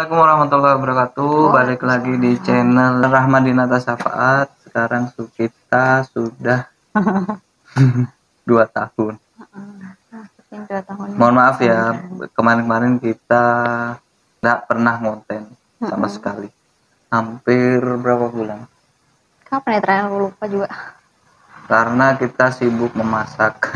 [0.00, 1.32] Assalamualaikum warahmatullahi wabarakatuh.
[1.52, 4.48] Balik lagi di channel Rahmadinata Syafaat.
[4.64, 6.72] Sekarang kita sudah
[8.48, 9.20] dua tahun.
[9.20, 11.20] Mungkin dua tahun.
[11.20, 12.00] Mohon maaf ya,
[12.32, 13.44] kemarin-kemarin kita
[14.40, 15.52] nggak pernah ngonten
[15.84, 16.48] sama sekali.
[17.12, 18.64] Hampir berapa bulan?
[19.52, 20.68] Kapan ya terakhir aku lupa juga.
[21.68, 23.68] Karena kita sibuk memasak.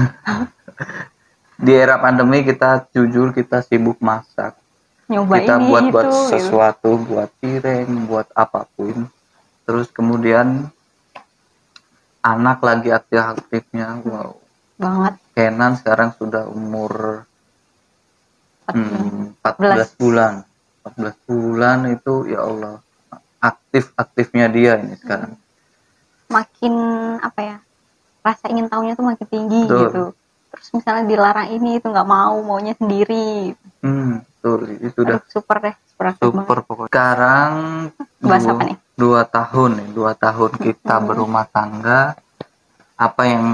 [1.68, 4.63] di era pandemi kita jujur kita sibuk masak.
[5.04, 5.92] Nyoba kita ini buat itu.
[5.92, 6.20] buat gitu.
[6.32, 9.08] sesuatu buat piring buat apa pun
[9.68, 10.68] terus kemudian
[12.24, 14.32] anak lagi aktif-aktifnya wow
[14.74, 15.14] Banget.
[15.38, 17.22] Kenan sekarang sudah umur
[18.72, 20.00] hmm, 14 14.
[20.02, 20.32] bulan
[20.82, 22.80] 14 bulan itu ya Allah
[23.38, 25.36] aktif-aktifnya dia ini sekarang
[26.34, 26.74] Makin
[27.20, 27.56] apa ya?
[28.24, 29.80] Rasa ingin tahunya tuh makin tinggi Betul.
[29.86, 30.04] gitu.
[30.54, 33.52] Terus misalnya dilarang ini itu nggak mau, maunya sendiri.
[33.84, 37.52] hmm, betul itu udah Aduh, super deh, super super pokoknya sekarang
[38.28, 38.76] Bahas dua, apa nih?
[39.00, 42.12] dua tahun nih dua tahun kita berumah tangga
[43.00, 43.46] apa yang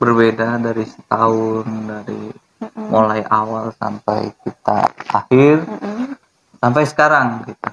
[0.00, 2.32] berbeda dari setahun dari
[2.64, 2.88] Mm-mm.
[2.88, 6.16] mulai awal sampai kita akhir Mm-mm.
[6.56, 7.68] sampai sekarang gitu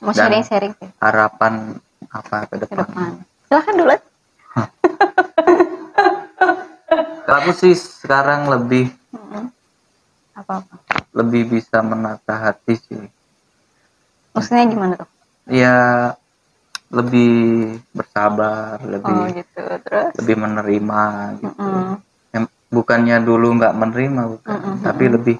[0.00, 1.76] Mau sharing-sharing sih harapan
[2.12, 3.20] apa ke ke depan.
[3.48, 3.96] Silahkan dulu.
[7.26, 8.92] Kalau aku sih sekarang lebih.
[10.36, 10.85] Apa-apa.
[11.16, 13.00] Lebih bisa menata hati sih
[14.36, 15.08] Maksudnya gimana tuh?
[15.48, 15.76] ya
[16.92, 17.34] lebih
[17.96, 19.62] bersabar lebih Oh gitu.
[19.86, 20.12] Terus.
[20.22, 21.02] lebih menerima
[21.42, 21.98] gitu Mm-mm.
[22.36, 24.74] Em- bukannya dulu nggak menerima bukan Mm-mm.
[24.86, 25.36] tapi lebih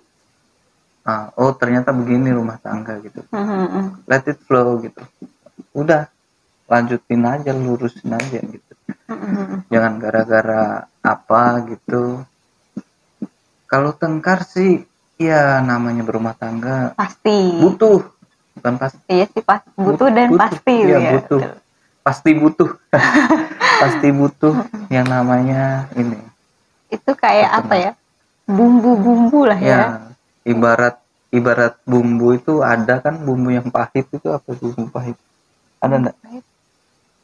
[1.06, 4.02] ah, oh ternyata begini rumah tangga gitu Mm-mm.
[4.10, 5.02] let it flow gitu
[5.76, 6.08] udah
[6.66, 8.72] lanjutin aja lurusin aja gitu
[9.10, 9.62] Mm-mm.
[9.70, 12.26] jangan gara-gara apa gitu
[13.66, 14.82] kalau tengkar sih
[15.16, 17.56] ya namanya berumah tangga Pasti.
[17.56, 18.04] butuh
[18.54, 20.40] bukan pasti Iya sih pas butuh dan Butuh.
[20.42, 21.10] pasti Iya, ya.
[21.14, 21.40] butuh.
[21.42, 21.60] betul.
[22.02, 22.70] pasti butuh
[23.82, 24.54] pasti butuh
[24.88, 26.20] yang namanya ini
[26.86, 27.92] Itu kayak apa ya?
[28.46, 29.68] Bumbu-bumbu lah ya.
[29.68, 29.82] ya
[30.46, 35.18] ibarat ibarat bumbu itu ada kan bumbu yang pahit itu apa bumbu pahit
[35.82, 36.16] ada enggak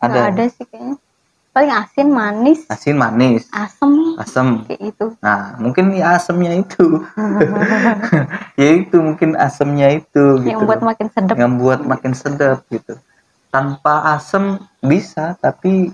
[0.02, 0.10] Ada.
[0.10, 0.98] ada ada sih kayaknya.
[1.52, 5.12] Paling asin, manis, asin manis asem asam kayak gitu.
[5.20, 7.04] nah mungkin ya asamnya itu
[8.60, 11.34] ya itu mungkin asamnya itu gitu Yang buat makin sedap.
[11.36, 12.96] yang buat makin sedap gitu
[13.48, 15.92] tanpa asam bisa tapi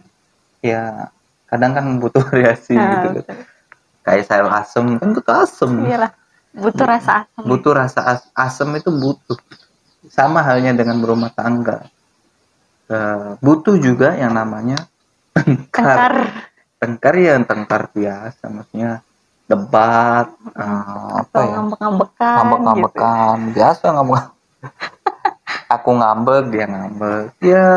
[0.63, 1.11] ya
[1.47, 3.37] kadang kan butuh variasi Nah, gitu kan.
[4.07, 6.13] kayak sayur asam kan butuh asam Iyalah.
[6.55, 7.43] Butuh rasa asam.
[7.45, 9.39] butuh rasa as- asam itu butuh
[10.07, 11.83] sama halnya dengan berumah tangga
[12.89, 14.81] Eh, butuh juga yang namanya
[15.39, 16.15] Tengkar.
[16.79, 19.03] tengkar ya tengkar biasa maksudnya
[19.51, 22.35] debat eh, apa ya ngambek-ngambekan.
[22.39, 24.25] ngambek-ngambekan biasa ngambek
[25.75, 27.69] aku ngambek dia ngambek ya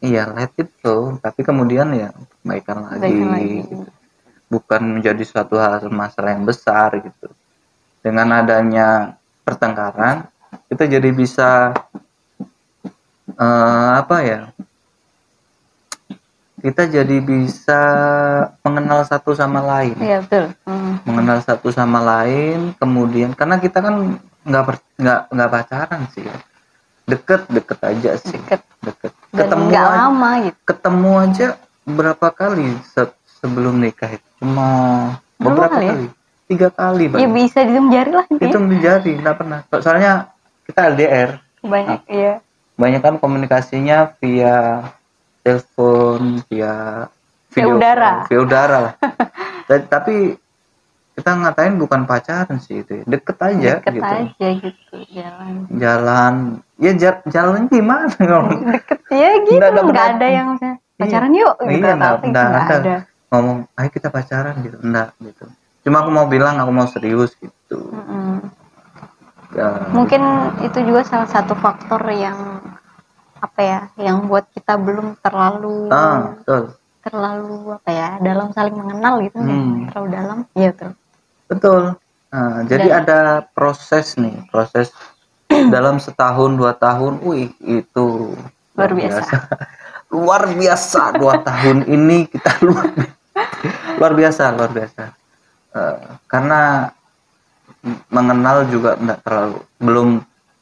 [0.00, 2.08] iya let it flow tapi kemudian ya
[2.40, 3.50] perbaikan lagi, lagi.
[3.68, 3.84] gitu.
[4.48, 7.28] bukan menjadi suatu hal masalah yang besar gitu
[8.00, 10.24] dengan adanya pertengkaran
[10.72, 11.76] kita jadi bisa
[13.36, 14.40] eh, apa ya
[16.62, 17.82] kita jadi bisa
[18.60, 19.98] mengenal satu sama lain.
[19.98, 20.54] Iya betul.
[20.62, 21.02] Hmm.
[21.02, 24.62] mengenal satu sama lain kemudian karena kita kan nggak
[24.96, 26.36] nggak nggak pacaran sih ya.
[27.04, 28.62] deket deket aja sih Deket.
[28.80, 30.58] deket Dan ketemu aja, lama gitu.
[30.64, 31.46] ketemu aja
[31.84, 34.68] berapa kali se- sebelum nikah itu cuma
[35.34, 35.92] Berapa beberapa kali ya?
[35.92, 36.06] kali
[36.44, 37.32] tiga kali Ya Bang.
[37.32, 38.46] bisa dihitung jari lah intinya.
[38.46, 40.12] hitung di jari nggak pernah soalnya
[40.62, 41.30] kita LDR
[41.60, 42.34] Banyak iya.
[42.72, 44.86] banyak kan komunikasinya via
[45.42, 47.06] telepon via
[47.50, 48.24] Via udara.
[48.24, 48.94] via udara lah
[49.68, 50.34] Ta- tapi
[51.12, 53.04] kita ngatain bukan pacaran sih itu ya.
[53.04, 55.52] deket aja Deket gitu aja gitu jalan.
[55.70, 56.34] jalan
[56.76, 59.58] ya ja- jalan gimana ngomong Deket ya gitu.
[59.58, 61.70] Nggak ada Nggak ada yang misalnya, pacaran yuk gitu.
[61.76, 62.44] iya nggak ada.
[62.72, 62.96] ada.
[63.28, 65.44] ngomong ayo kita pacaran gitu enggak gitu
[65.82, 68.38] cuma aku mau bilang aku mau serius gitu Mm-mm.
[69.52, 70.22] ya, Mungkin
[70.62, 72.38] itu juga salah satu faktor yang
[73.42, 79.18] apa ya, yang buat kita belum terlalu ah betul terlalu apa ya, dalam saling mengenal
[79.26, 79.50] gitu ya.
[79.50, 79.90] Hmm.
[79.90, 80.38] terlalu dalam.
[80.54, 80.90] Iya betul.
[81.50, 81.82] Betul.
[82.30, 83.20] Nah, jadi Dan- ada
[83.52, 84.94] proses nih, proses
[85.74, 88.38] dalam setahun dua tahun, wih itu
[88.78, 89.34] Luar biasa.
[90.14, 92.86] luar biasa dua tahun ini kita luar
[93.98, 95.02] luar biasa, luar biasa.
[95.74, 95.98] Eh,
[96.30, 96.92] karena
[98.14, 100.08] mengenal juga enggak terlalu belum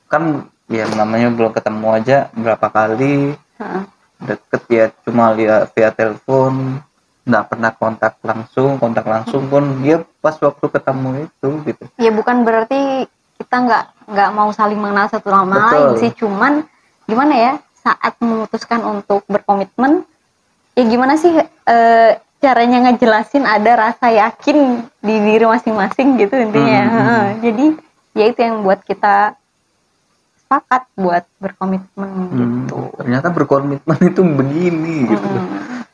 [0.09, 3.35] kan ya namanya belum ketemu aja berapa kali.
[3.61, 3.85] Heeh.
[4.21, 6.79] deket ya cuma lihat via telepon.
[7.27, 11.85] Nggak pernah kontak langsung kontak langsung pun dia pas waktu ketemu itu gitu.
[12.01, 16.13] Ya bukan berarti kita nggak nggak mau saling mengenal satu sama lain sih.
[16.17, 16.65] Cuman
[17.05, 20.05] gimana ya saat memutuskan untuk berkomitmen
[20.77, 26.81] ya gimana sih eh, caranya ngejelasin ada rasa yakin di diri masing-masing gitu intinya.
[26.85, 27.27] Hmm, hmm, Heeh.
[27.41, 27.67] jadi
[28.17, 29.40] ya itu yang buat kita
[30.51, 32.91] sepakat buat berkomitmen Hmm, gitu.
[32.99, 35.23] ternyata berkomitmen itu begini gitu.
[35.31, 35.87] Mm.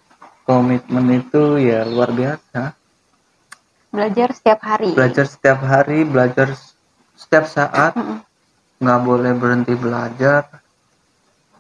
[0.48, 2.72] komitmen itu ya luar biasa.
[3.92, 4.96] Belajar setiap hari.
[4.96, 6.56] Belajar setiap hari belajar
[7.12, 7.92] setiap saat.
[8.00, 8.24] Mm-mm.
[8.80, 10.48] nggak boleh berhenti belajar.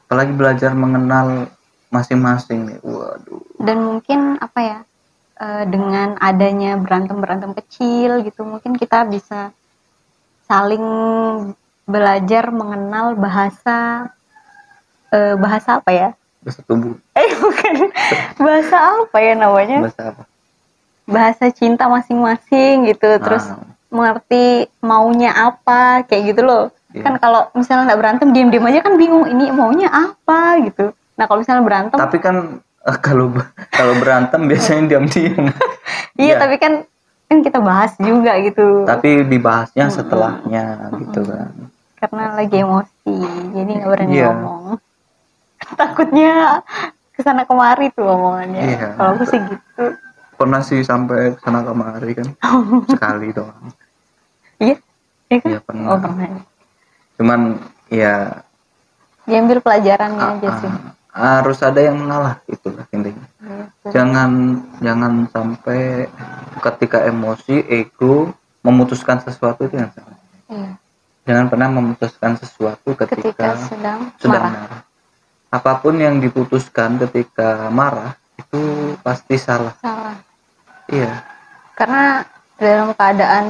[0.08, 1.52] Apalagi belajar mengenal
[1.92, 2.78] masing-masing nih.
[2.80, 3.44] Waduh.
[3.60, 4.78] Dan mungkin apa ya
[5.36, 9.52] eh, dengan adanya berantem berantem kecil gitu mungkin kita bisa
[10.48, 10.80] saling
[11.86, 14.10] belajar mengenal bahasa
[15.08, 16.08] eh, bahasa apa ya?
[16.42, 17.74] Bahasa tubuh eh bukan.
[18.36, 19.78] Bahasa apa ya namanya?
[19.82, 20.22] Bahasa apa?
[21.06, 23.08] Bahasa cinta masing-masing gitu.
[23.18, 23.62] Terus Ah.
[23.86, 26.64] mengerti maunya apa kayak gitu loh.
[26.90, 27.02] Iya.
[27.02, 30.90] kan kalau misalnya nggak berantem diem-diem aja kan bingung ini maunya apa gitu.
[31.14, 33.30] Nah kalau misalnya berantem tapi kan eh, kalau
[33.70, 35.54] kalau berantem biasanya diam-diam.
[36.16, 36.34] Iya Iya.
[36.36, 36.72] tapi kan
[37.26, 38.82] kan kita bahas juga gitu.
[38.84, 40.64] Tapi dibahasnya setelahnya
[40.98, 41.50] gitu kan
[42.06, 43.14] karena lagi emosi
[43.50, 44.26] jadi nggak berani Iya.
[44.30, 44.64] ngomong.
[45.80, 46.62] Takutnya
[47.10, 48.62] ke sana kemari tuh omongannya.
[48.62, 48.88] Iya.
[48.94, 49.84] kalau aku sih gitu.
[50.38, 52.28] Pernah sih sampai sana kemari kan?
[52.94, 53.66] Sekali doang.
[54.62, 54.78] Iya
[55.26, 55.50] iya kan?
[55.50, 55.84] Iya, pernah.
[55.90, 56.26] oh pernah.
[57.18, 57.40] Cuman
[57.90, 58.14] ya.
[59.26, 60.70] Diambil pelajarannya ah, aja sih.
[61.10, 63.26] ah, harus ada yang mengalah itulah intinya.
[63.42, 63.90] Iya, tuh.
[63.90, 64.30] jangan
[64.78, 66.06] jangan sampai
[66.62, 68.30] ketika emosi ego
[68.62, 70.14] memutuskan sesuatu itu yang salah.
[70.46, 70.78] Iya.
[71.26, 74.52] Jangan pernah memutuskan sesuatu ketika ketika, sedang sedang marah.
[74.54, 74.80] marah.
[75.50, 79.74] apa pun yang diputuskan ketika marah itu pasti salah.
[79.82, 80.14] Salah.
[80.86, 81.24] Iya.
[81.74, 82.22] Karena
[82.56, 83.46] dalam keadaan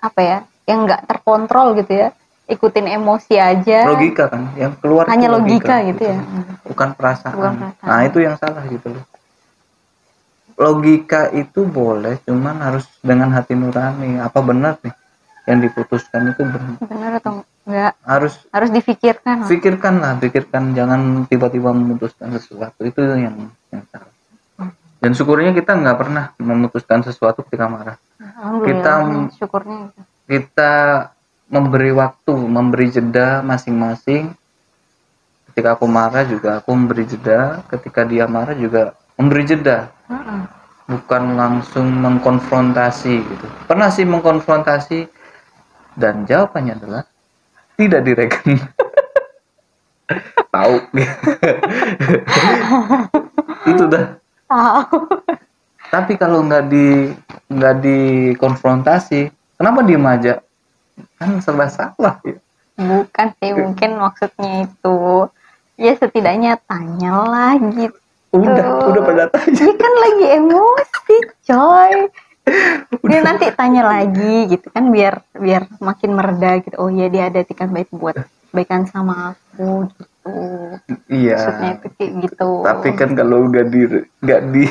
[0.00, 2.08] apa ya yang nggak terkontrol gitu ya
[2.50, 3.86] ikutin emosi aja.
[3.86, 6.18] Logika kan yang keluar hanya logika, gitu ya.
[6.66, 7.34] bukan perasaan.
[7.34, 7.86] Bukan perasaan.
[7.86, 9.04] nah itu yang salah gitu loh.
[10.60, 14.20] Logika itu boleh cuman harus dengan hati nurani.
[14.20, 14.92] Apa benar nih
[15.48, 17.32] yang diputuskan itu benar benar atau
[17.64, 17.92] enggak?
[18.04, 19.48] Harus harus difikirkan.
[19.48, 22.84] Pikirkan lah pikirkan jangan tiba-tiba memutuskan sesuatu.
[22.84, 24.12] Itu yang yang salah.
[25.00, 27.96] Dan syukurnya kita nggak pernah memutuskan sesuatu ketika marah.
[28.60, 30.00] Kita- syukurnya gitu.
[30.28, 30.72] kita
[31.48, 34.36] memberi waktu memberi jeda masing-masing.
[35.50, 37.64] Ketika aku marah juga aku memberi jeda.
[37.72, 39.88] Ketika dia marah juga memberi jeda.
[40.08, 40.60] Heeh.
[40.90, 43.46] bukan langsung mengkonfrontasi gitu.
[43.70, 45.06] Pernah sih mengkonfrontasi
[45.96, 47.02] dan jawabannya adalah
[47.78, 48.60] tidak direken.
[50.54, 50.74] Tahu.
[53.70, 54.04] Itu dah.
[54.50, 54.98] Tahu.
[55.90, 57.10] Tapi kalau nggak di
[57.50, 60.38] nggak dikonfrontasi kenapa diem aja?
[61.18, 62.38] Kan serba salah ya.
[62.80, 65.28] Bukan sih mungkin maksudnya itu
[65.80, 67.90] ya setidaknya tanya lagi
[68.30, 69.58] udah udah pada tanya.
[69.58, 71.16] Ini kan lagi emosi,
[71.50, 71.94] coy.
[73.10, 76.76] Dia nanti tanya lagi gitu kan biar biar makin mereda gitu.
[76.78, 78.18] Oh iya dia ada etikat baik buat
[78.50, 80.34] baikan sama aku gitu.
[81.00, 82.50] Maksudnya iya itu kayak gitu.
[82.66, 83.80] tapi kan kalau nggak di
[84.20, 84.66] nggak di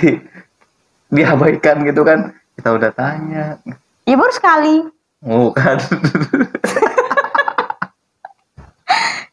[1.09, 3.57] diabaikan gitu kan kita udah tanya
[4.05, 4.75] ya baru sekali.
[5.25, 5.79] oh kan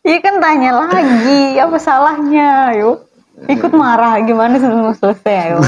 [0.06, 3.05] Iya kan tanya lagi apa salahnya, ayo.
[3.36, 5.58] Ikut marah gimana sebelum selesai, ayo.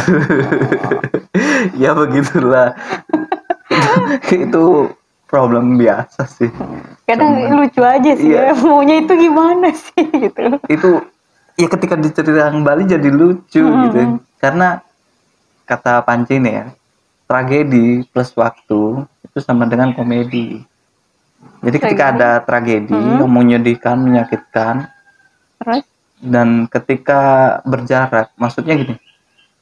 [1.82, 2.72] ya begitulah
[4.32, 4.64] itu,
[5.28, 6.48] problem biasa sih
[7.04, 8.50] Kadang lucu aja sih Iya.
[8.50, 10.56] ya, maunya itu gimana sih gitu.
[10.66, 10.90] itu
[11.54, 13.98] ya ketika diceritakan kembali jadi lucu gitu
[14.40, 14.80] karena
[15.64, 16.66] kata Panci nih ya
[17.28, 20.64] tragedi plus waktu itu sama dengan komedi
[21.60, 22.24] jadi ketika Tragedi.
[22.24, 24.88] ada tragedi yang menyedihkan menyakitkan
[25.58, 25.84] Terus
[26.20, 27.20] dan ketika
[27.62, 28.96] berjarak maksudnya gini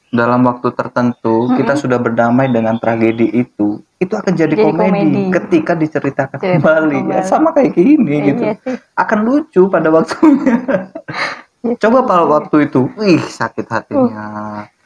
[0.09, 5.23] dalam waktu tertentu kita sudah berdamai dengan tragedi itu itu akan jadi, Jadi komedi, komedi.
[5.33, 6.99] ketika diceritakan Ceritakan kembali.
[7.17, 8.43] Ya sama kayak gini Iya gitu.
[8.45, 8.77] sih.
[8.93, 10.57] akan lucu pada waktunya.
[11.65, 14.29] Iya coba pada waktu itu wih sakit hatinya.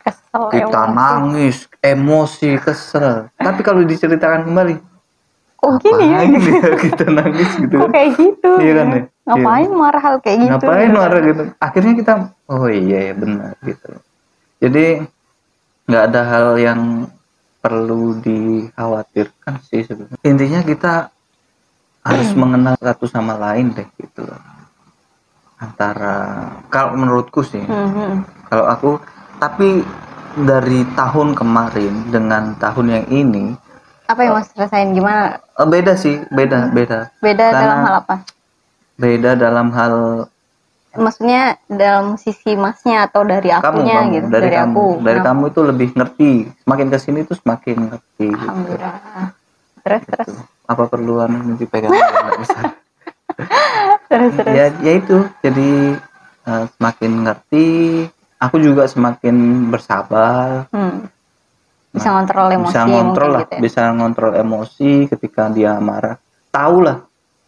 [0.00, 0.94] Kesel kita emosi.
[0.94, 3.28] nangis emosi kesel.
[3.34, 4.74] Tapi kalau diceritakan kembali
[5.60, 6.18] Kok gini ya?
[6.24, 8.50] ya kita nangis gitu Kok kan kayak gitu?
[8.56, 9.02] Iya kan, ya?
[9.28, 10.50] Ngapain marah hal kayak gitu?
[10.50, 10.96] ngapain gitu.
[10.98, 12.12] marah gitu akhirnya kita
[12.48, 13.90] oh iya ya benar gitu
[14.58, 14.84] jadi
[15.86, 16.80] nggak ada hal yang
[17.60, 20.92] perlu dikhawatirkan sih sebenarnya intinya kita
[22.00, 24.40] harus mengenal satu sama lain deh gitu loh
[25.60, 26.16] antara
[26.72, 28.24] kalau menurutku sih Mhm.
[28.48, 28.90] kalau aku
[29.36, 29.84] tapi
[30.40, 33.44] dari tahun kemarin dengan tahun yang ini
[34.10, 34.90] apa yang mas rasain?
[34.90, 35.38] Gimana?
[35.38, 37.14] Eh, beda sih beda beda.
[37.22, 38.14] Beda Karena- dalam hal apa?
[39.00, 39.94] Beda dalam hal
[40.90, 44.14] maksudnya dalam sisi masnya atau dari akunya kamu.
[44.18, 44.26] gitu?
[44.26, 44.74] Dari, kamu.
[44.74, 44.86] aku?
[45.06, 46.32] Dari kamu itu lebih ngerti.
[46.66, 48.42] Semakin ke sini tuh semakin ngerti gitu.
[48.42, 48.94] alhamdulillah.
[49.80, 50.28] Terus terus?
[50.66, 51.94] Apa perluan nanti pegang
[54.10, 54.50] terus terus.
[54.50, 55.16] Ya ya itu.
[55.40, 55.94] Jadi
[56.44, 57.66] eh, semakin ngerti
[58.42, 60.66] aku juga semakin bersabar.
[60.74, 61.06] Hmm.
[61.90, 63.60] Bisa ngontrol emosi bisa ngontrol lah gitu ya.
[63.60, 66.16] bisa ngontrol emosi ketika dia marah.
[66.48, 66.98] Tahu lah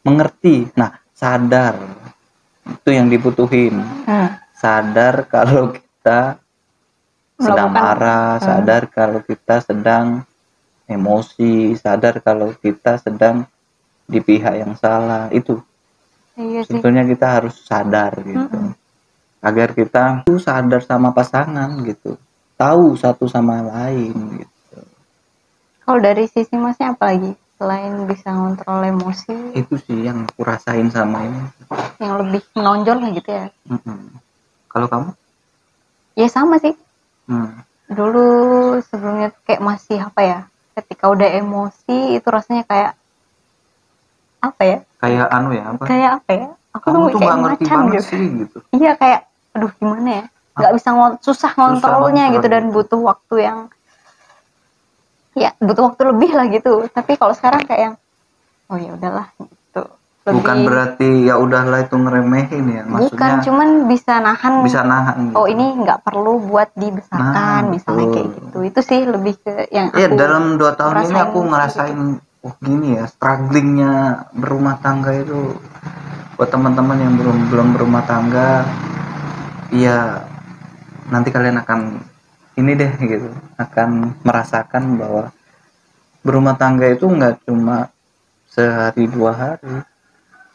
[0.02, 0.66] mengerti.
[0.74, 1.74] Nah sadar.
[2.64, 3.78] Itu yang dibutuhin.
[4.04, 4.38] Hmm.
[4.52, 6.38] sadar kalau kita
[7.34, 8.44] sedang Melakukan- marah Hmm.
[8.44, 10.22] sadar kalau kita sedang
[10.86, 13.42] emosi sadar kalau kita sedang
[14.04, 15.26] di pihak yang salah.
[15.30, 15.58] Itu.
[16.34, 16.78] Iya sih.
[16.78, 18.38] Sebetulnya kita harus sadar gitu.
[18.40, 18.74] Mm-mm.
[19.40, 22.14] agar kita tuh sadar sama pasangan gitu
[22.62, 24.78] tahu satu sama lain gitu.
[25.82, 27.34] Kalau dari sisi masnya apa lagi?
[27.58, 29.54] Selain bisa ngontrol emosi?
[29.54, 31.42] Itu sih yang aku rasain sama ini.
[31.98, 33.46] Yang lebih menonjol lah gitu ya?
[33.66, 33.98] Mm-mm.
[34.70, 35.10] kalau kamu?
[36.14, 36.74] Ya sama sih.
[37.30, 37.62] Hmm.
[37.92, 40.38] dulu sebelumnya kayak masih apa ya
[40.74, 42.92] ketika udah emosi itu rasanya kayak
[44.42, 44.78] apa ya?
[44.98, 45.84] Kayak anu ya apa?
[45.86, 46.48] Kayak apa ya?
[46.72, 48.10] Aku kamu tuh nggak ngerti macan banget gitu.
[48.10, 48.58] sih gitu.
[48.74, 49.20] Iya kayak
[49.52, 52.74] aduh gimana ya nggak bisa ngon susah ngontrolnya ngontrol gitu dan gitu.
[52.76, 53.58] butuh waktu yang
[55.32, 57.94] ya butuh waktu lebih lah gitu tapi kalau sekarang kayak yang
[58.68, 59.82] oh ya udahlah gitu
[60.22, 65.16] lebih bukan berarti ya udahlah itu ngeremehin ya bukan maksudnya cuman bisa nahan bisa nahan
[65.32, 65.34] gitu.
[65.40, 68.42] oh ini nggak perlu buat dibesarkan Nah, misalnya kayak betul.
[68.44, 72.00] gitu itu sih lebih ke yang Iya aku dalam dua tahun ini aku ngerasain
[72.42, 73.92] oh gini ya strugglingnya
[74.36, 75.56] berumah tangga itu
[76.36, 78.66] buat teman-teman yang belum belum berumah tangga
[79.72, 80.26] iya
[81.12, 82.00] nanti kalian akan
[82.56, 83.28] ini deh gitu.
[83.60, 85.28] Akan merasakan bahwa
[86.24, 87.92] berumah tangga itu nggak cuma
[88.48, 89.84] sehari dua hari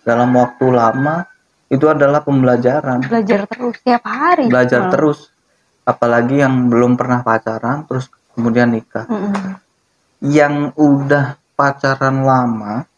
[0.02, 1.30] dalam waktu lama
[1.70, 3.06] itu adalah pembelajaran.
[3.06, 5.30] Belajar terus tiap hari belajar terus
[5.86, 9.06] apalagi yang belum pernah pacaran terus kemudian nikah.
[9.08, 9.62] Mm-mm.
[10.18, 12.90] yang udah pacaran lama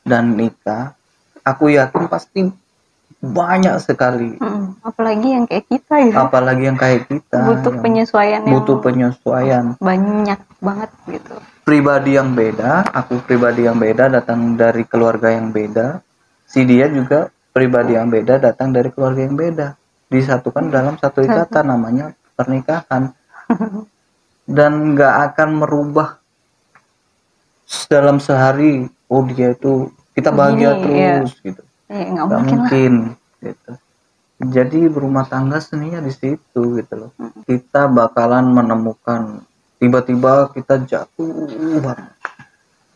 [0.00, 0.96] dan nikah
[1.44, 2.48] aku yakin pasti
[3.32, 4.36] banyak sekali.
[4.36, 4.76] Mm-mm.
[4.84, 9.64] apalagi yang kayak kita gitu apalagi yang kayak kita butuh yang penyesuaian yang butuh penyesuaian.
[9.80, 11.34] banyak banget gitu.
[11.64, 16.04] Pribadi yang beda aku pribadi yang beda datang dari keluarga yang beda.
[16.44, 19.66] Si dia juga pribadi yang beda datang dari keluarga yang beda.
[20.12, 23.16] Disatukan dalam satu ikatan namanya pernikahan.
[24.44, 26.20] Dan nggak akan merubah
[27.88, 31.14] dalam sehari oh dia itu kita bahagia Begini, iya.
[31.24, 32.46] terus gitu ya nggak mungkin lah.
[32.64, 32.92] mungkin
[33.40, 33.72] gitu.
[34.44, 37.10] Jadi berumah tangga seninya di situ gitu loh.
[37.46, 39.44] Kita bakalan menemukan
[39.78, 41.48] tiba-tiba kita jatuh.
[41.80, 42.10] Banget.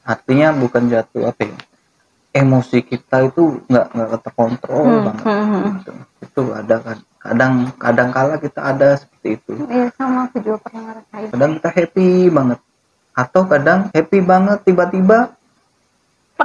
[0.08, 1.56] artinya bukan jatuh apa ya
[2.32, 5.64] emosi kita itu nggak nggak terkontrol Hmm, banget hmm, hmm.
[5.80, 5.92] gitu.
[6.24, 9.52] itu ada kan kadang kadang kala kita ada seperti itu.
[9.68, 11.28] Iya sama aku juga pernah ngerasain.
[11.34, 12.58] Kadang kita happy banget.
[13.12, 15.34] Atau kadang happy banget tiba-tiba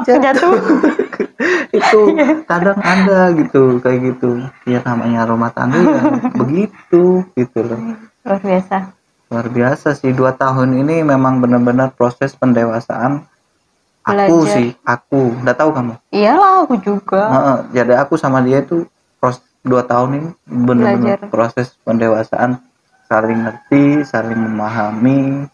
[0.02, 0.54] jatuh.
[1.78, 2.00] Itu
[2.50, 4.42] kadang ada gitu kayak gitu.
[4.66, 6.02] Ya namanya rumah tangga ya
[6.40, 7.80] begitu gitu loh.
[8.26, 8.78] Luar biasa.
[9.30, 10.10] Luar biasa sih.
[10.14, 13.26] Dua tahun ini memang benar-benar proses pendewasaan
[14.06, 14.56] aku Belajar.
[14.58, 15.22] sih aku.
[15.44, 15.94] Nggak tahu kamu?
[16.14, 17.24] Iyalah aku juga.
[17.30, 18.86] Heeh, jadi aku sama dia itu
[19.22, 22.60] proses dua tahun ini benar-benar proses pendewasaan
[23.08, 25.48] saling ngerti saling memahami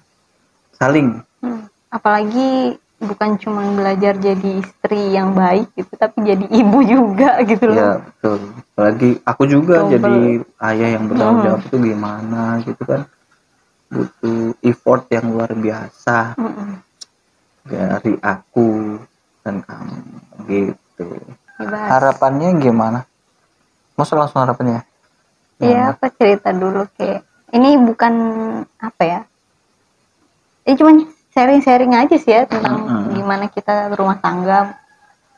[0.79, 1.19] saling.
[1.39, 1.67] Hmm.
[1.89, 7.75] apalagi bukan cuma belajar jadi istri yang baik gitu tapi jadi ibu juga gitu loh.
[7.75, 8.39] ya betul.
[8.75, 10.15] Apalagi aku juga jadi
[10.67, 11.47] ayah yang bertanggung Hmm.
[11.47, 13.01] jawab itu gimana gitu kan.
[13.89, 16.35] Butuh effort yang luar biasa.
[16.35, 16.69] Mm-mm.
[17.69, 18.97] dari aku
[19.45, 19.97] dan kamu
[20.49, 21.07] gitu.
[21.59, 21.89] Dibahas.
[21.91, 22.99] harapannya gimana?
[23.93, 24.81] Masa langsung harapannya?
[25.59, 28.13] Iya, apa cerita dulu kayak ini bukan
[28.79, 29.21] apa ya?
[30.65, 30.91] Ini cuma
[31.39, 33.15] sharing-sharing aja sih ya tentang Mm-mm.
[33.15, 34.75] gimana kita berumah tangga.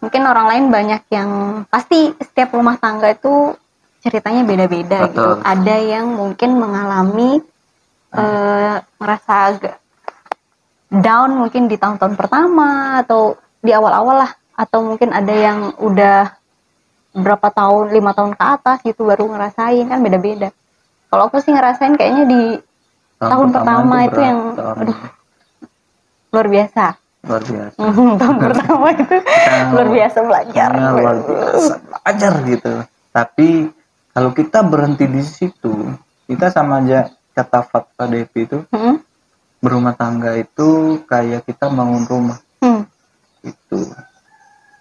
[0.01, 1.29] Mungkin orang lain banyak yang
[1.69, 3.53] pasti setiap rumah tangga itu
[4.01, 5.37] ceritanya beda-beda gitu.
[5.45, 7.37] Ada yang mungkin mengalami
[8.11, 9.77] eh merasa agak
[10.91, 16.33] down mungkin di tahun-tahun pertama atau di awal-awal lah atau mungkin ada yang udah
[17.15, 20.51] berapa tahun lima tahun ke atas gitu baru ngerasain kan beda-beda
[21.07, 22.41] kalau aku sih ngerasain kayaknya di
[23.21, 24.97] Tahun pertama itu berat, yang- tahun aduh.
[26.31, 26.85] Luar biasa.
[27.21, 27.77] Luar biasa.
[28.21, 29.03] Tahun pertama itu
[29.71, 30.69] luar biasa belajar.
[30.73, 32.73] luar biasa belajar gitu.
[33.11, 33.47] Tapi
[34.11, 35.91] kalau kita berhenti di situ
[36.25, 38.99] kita sama aja kata Fatwa Devi itu Hmm?
[39.61, 42.39] berumah tangga itu kayak kita bangun rumah.
[42.59, 42.85] Hmm.
[43.41, 43.89] itu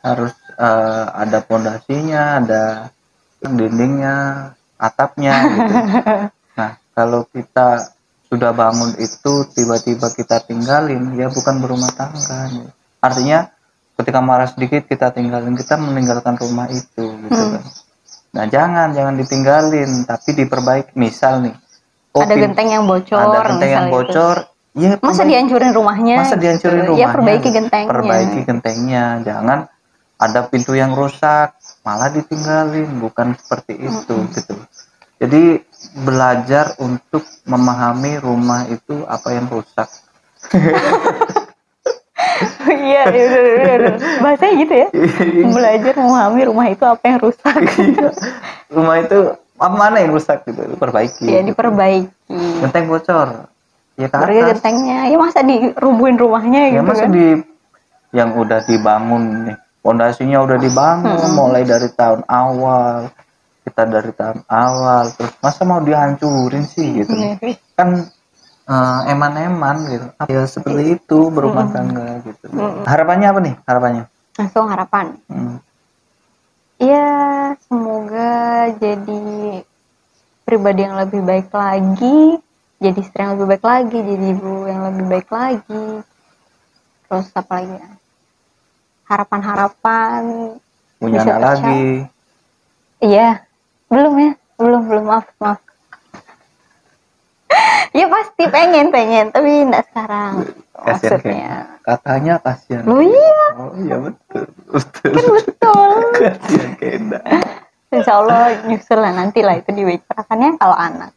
[0.00, 2.64] harus eh, ada pondasinya ada
[3.40, 4.16] dindingnya
[4.76, 5.74] atapnya gitu.
[6.58, 7.88] Nah kalau kita
[8.30, 12.46] sudah bangun itu tiba-tiba kita tinggalin ya bukan berumah tangga.
[12.98, 13.50] Artinya
[13.98, 17.58] ketika marah sedikit kita tinggalin kita meninggalkan rumah itu gitu Hmm.
[17.58, 17.64] kan.
[18.30, 20.94] Nah jangan jangan ditinggalin tapi diperbaiki.
[20.94, 21.54] Misal nih
[22.14, 23.94] oh, ada genteng yang bocor ada genteng yang gitu.
[23.98, 24.36] bocor
[24.70, 26.16] ya masa perbaiki- dihancurin rumahnya?
[26.16, 26.42] masa gitu.
[26.46, 27.02] dihancurin rumahnya?
[27.02, 27.90] ya perbaiki gentengnya.
[27.90, 29.04] Perbaiki gentengnya.
[29.26, 29.58] Jangan
[30.16, 32.86] ada pintu yang rusak malah ditinggalin.
[32.96, 34.54] Bukan seperti itu gitu
[35.20, 35.60] jadi
[36.00, 39.88] belajar untuk memahami rumah itu apa yang rusak.
[42.70, 43.90] Iya iya, iya, iya, iya.
[44.24, 44.88] bahasanya gitu ya.
[45.56, 47.60] Belajar memahami rumah itu apa yang rusak.
[47.80, 48.08] Iya.
[48.72, 49.18] rumah itu
[49.60, 50.62] apa mana yang rusak gitu?
[50.80, 52.08] Perbaiki ya diperbaiki.
[52.64, 53.50] Genteng bocor.
[54.00, 54.56] Ya ke atas.
[54.56, 55.12] gentengnya.
[55.12, 57.12] Ya masa dirubuhin rumahnya ya gitu masa kan?
[57.12, 57.26] di
[58.16, 59.56] yang udah dibangun nih.
[59.80, 61.32] Pondasinya udah dibangun Hmm.
[61.36, 63.08] mulai dari tahun awal
[63.60, 67.12] kita dari tahun awal terus masa mau dihancurin sih gitu.
[67.12, 67.36] Iya.
[67.76, 68.08] kan
[68.70, 70.06] eh, eman-eman gitu.
[70.28, 72.48] Ya seperti itu berumah tangga gitu.
[72.88, 74.04] Harapannya apa nih harapannya?
[74.36, 75.06] Langsung harapan.
[75.28, 75.58] Hmm.
[76.80, 79.60] ya semoga jadi
[80.48, 82.40] pribadi yang lebih baik lagi
[82.80, 85.86] jadi istri yang lebih baik lagi jadi ibu yang lebih baik lagi.
[87.04, 87.90] Terus apa lagi ya?
[89.04, 90.22] Harapan-harapan
[90.96, 92.08] punya anak lagi.
[93.04, 93.49] Iya
[93.90, 95.60] belum ya belum belum maaf maaf
[97.98, 100.32] ya pasti pengen pengen tapi enggak sekarang
[100.72, 105.90] kasihan maksudnya kayak katanya kasihan lu iya oh iya betul betul kan betul
[106.22, 107.20] kasihan Kenda
[107.90, 111.10] Insya Allah nyusul lah nanti lah itu dibicarakannya kalau anak.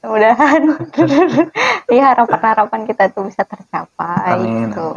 [0.00, 0.62] Mudah-mudahan
[1.96, 4.72] ya harapan-harapan kita tuh bisa tercapai Amin.
[4.72, 4.88] gitu.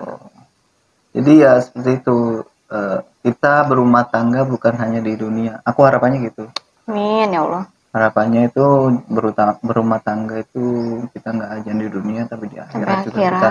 [1.11, 5.59] Jadi ya seperti itu eh, kita berumah tangga bukan hanya di dunia.
[5.67, 6.47] Aku harapannya gitu.
[6.87, 7.65] Amin ya Allah.
[7.91, 8.63] Harapannya itu
[9.09, 10.63] beruta- berumah tangga itu
[11.11, 13.49] kita nggak aja di dunia tapi di akhirat juga kita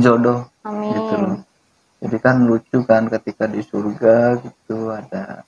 [0.00, 1.22] jodoh gitu Amin.
[1.22, 1.38] loh.
[2.02, 5.44] Jadi kan lucu kan ketika di surga gitu ada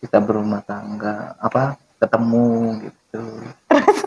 [0.00, 2.48] kita berumah tangga apa ketemu
[2.82, 3.22] gitu.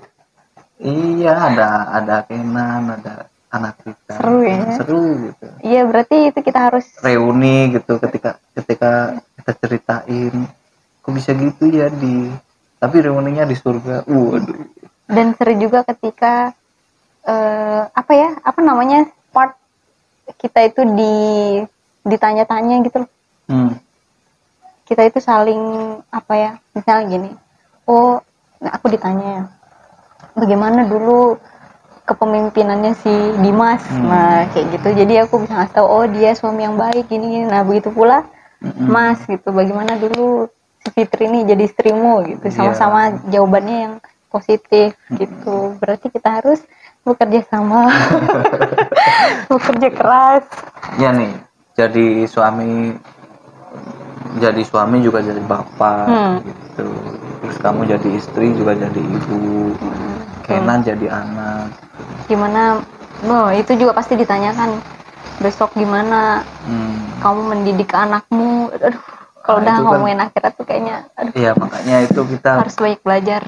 [0.83, 4.59] iya ada ada Kenan ada anak kita Seru ya.
[4.75, 8.91] seru gitu Iya berarti itu kita harus reuni gitu ketika ketika
[9.39, 10.33] kita ceritain
[11.01, 12.29] kok bisa gitu ya di
[12.77, 14.59] tapi reuninya di surga waduh
[15.07, 16.51] dan seru juga ketika
[17.23, 19.55] eh, apa ya apa namanya part
[20.35, 21.15] kita itu di
[22.03, 23.11] ditanya-tanya gitu loh.
[23.47, 23.71] hmm.
[24.87, 25.59] Kita itu saling
[26.07, 27.31] apa ya misalnya gini.
[27.83, 28.19] Oh,
[28.63, 29.43] nah aku ditanya ya.
[30.35, 31.35] Bagaimana dulu
[32.07, 33.11] kepemimpinannya si
[33.43, 34.07] Dimas Hmm.
[34.07, 37.45] nah kayak gitu jadi aku bisa ngasih tahu oh dia suami yang baik gini gini
[37.51, 38.23] nah begitu pula
[38.63, 38.87] Mm-mm.
[38.87, 40.47] Mas gitu bagaimana dulu
[40.89, 42.45] Fitri ini jadi istrimu gitu.
[42.47, 42.53] Iya.
[42.53, 43.93] sama-sama jawabannya yang
[44.27, 45.77] positif gitu.
[45.77, 46.59] Berarti kita harus
[47.01, 47.87] bekerja sama.
[49.51, 50.43] Bekerja keras.
[50.99, 51.31] Ya nih
[51.73, 52.97] jadi suami
[54.37, 56.35] jadi suami juga jadi bapak Hmm.
[56.43, 56.87] gitu.
[57.37, 59.73] Terus kamu jadi istri juga jadi ibu.
[60.43, 61.71] Kenan jadi anak.
[62.27, 62.81] Gimana?
[63.25, 64.77] Oh itu juga pasti ditanyakan.
[65.39, 66.43] Besok gimana?
[66.65, 66.97] Hmm.
[67.17, 68.69] kamu mendidik anakmu.
[68.73, 69.01] Aduh
[69.47, 72.75] kalau Nah, udah itu kan- ngomongin akhirat tuh kayaknya aduh Iya makanya itu kita harus
[72.75, 73.41] banyak belajar.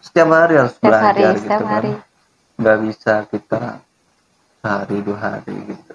[0.00, 1.70] Setiap hari harus setiap belajar hari gitu setiap kan.
[1.70, 1.92] hari.
[2.56, 3.60] Nggak bisa kita
[4.56, 5.94] sehari dua hari gitu.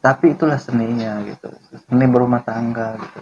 [0.00, 1.48] Tapi itulah seninya gitu.
[1.82, 3.20] Seni berumah tangga gitu.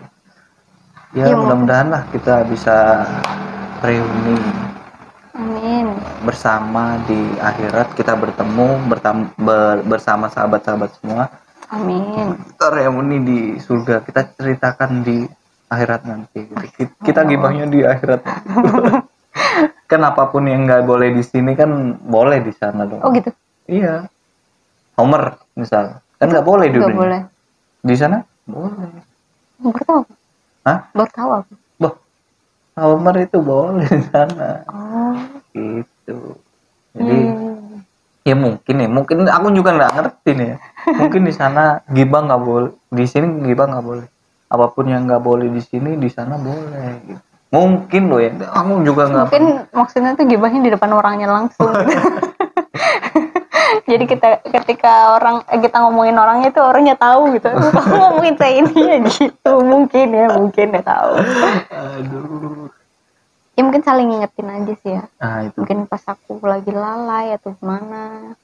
[1.12, 3.04] Ya Iya, mudah-mudahan lah kita bisa
[3.80, 4.38] reuni.
[5.32, 5.86] Amin.
[6.22, 11.28] Bersama di akhirat kita bertemu bertam, ber- bersama sahabat-sahabat semua
[11.72, 12.36] amin.
[12.52, 14.04] Kita reuni di surga.
[14.04, 15.24] Kita ceritakan di
[15.72, 16.40] akhirat nanti.
[16.44, 16.66] Gitu.
[16.76, 18.20] Ki- kita gibahnya di akhirat.
[19.90, 21.68] Kan apa pun yang nggak boleh di sini kan
[22.00, 23.00] boleh di sana dong.
[23.04, 23.28] Oh gitu?
[23.68, 24.08] Iya.
[24.96, 26.00] Homer misal.
[26.16, 26.96] Kan nggak boleh di dunia.
[26.96, 27.20] boleh.
[27.84, 28.24] Di sana?
[28.48, 28.88] Boleh.
[29.60, 30.02] Baru tahu.
[30.62, 30.78] Hah?
[30.94, 31.94] baru tahu aku Boh,
[32.78, 34.64] Homer itu boleh di sana.
[34.70, 35.16] Oh.
[35.52, 36.18] Gitu.
[36.92, 37.41] Jadi hmm.
[38.22, 40.48] Ya mungkin ya mungkin aku juga nggak ngerti nih.
[40.54, 40.56] Ya.
[40.98, 44.06] mungkin di sana gibah nggak boleh di sini gibah nggak boleh.
[44.52, 46.90] Apa pun yang nggak boleh di sini di sana boleh.
[47.06, 47.22] Gitu.
[47.52, 48.32] mungkin loh ya.
[48.48, 49.44] Aku juga nggak mungkin
[49.76, 51.68] maksudnya tuh gibahnya di depan orangnya langsung.
[53.88, 57.50] Jadi kita ketika orang eh, kita ngomongin orangnya tuh orangnya tahu gitu.
[57.52, 59.52] Kamu ngomongin saya ini ya gitu.
[59.60, 61.12] Mungkin ya mungkin ya tahu.
[61.68, 62.72] Aduh
[63.52, 65.04] ya mungkin saling ngingetin aja sih ya.
[65.20, 65.58] Nah itu.
[65.60, 68.34] Mungkin pas aku lagi lalai atau gimana.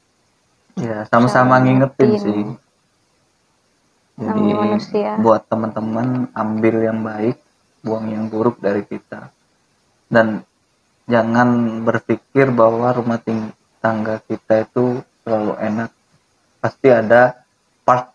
[0.77, 2.25] Ya sama-sama ngingetin ngingetin.
[2.25, 2.42] sih.
[4.18, 5.14] Jadi manusia.
[5.23, 7.38] buat teman-teman ambil yang baik
[7.87, 9.31] buang yang buruk dari kita.
[10.11, 10.42] Dan
[11.07, 13.23] jangan berpikir bahwa rumah
[13.79, 15.90] tangga kita itu selalu enak.
[16.59, 17.47] Pasti ada
[17.87, 18.11] part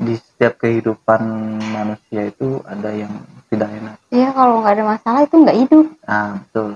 [0.00, 1.22] di setiap kehidupan
[1.70, 3.12] manusia itu ada yang
[3.54, 5.86] tidak enak Iya kalau nggak ada masalah itu nggak hidup.
[6.04, 6.68] nah betul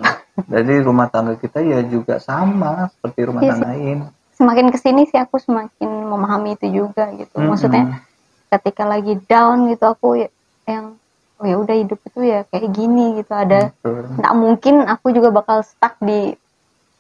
[0.47, 3.99] jadi rumah tangga kita ya juga sama seperti rumah Iya tangga lain
[4.39, 7.35] Semakin ke sini sih aku semakin memahami itu juga gitu.
[7.35, 7.51] Mm-mm.
[7.51, 8.07] Maksudnya
[8.55, 10.31] ketika lagi down gitu aku ya,
[10.63, 10.95] yang
[11.43, 13.35] oh ya udah hidup itu ya kayak gini gitu.
[13.35, 16.39] Ada nggak mungkin aku juga bakal stuck di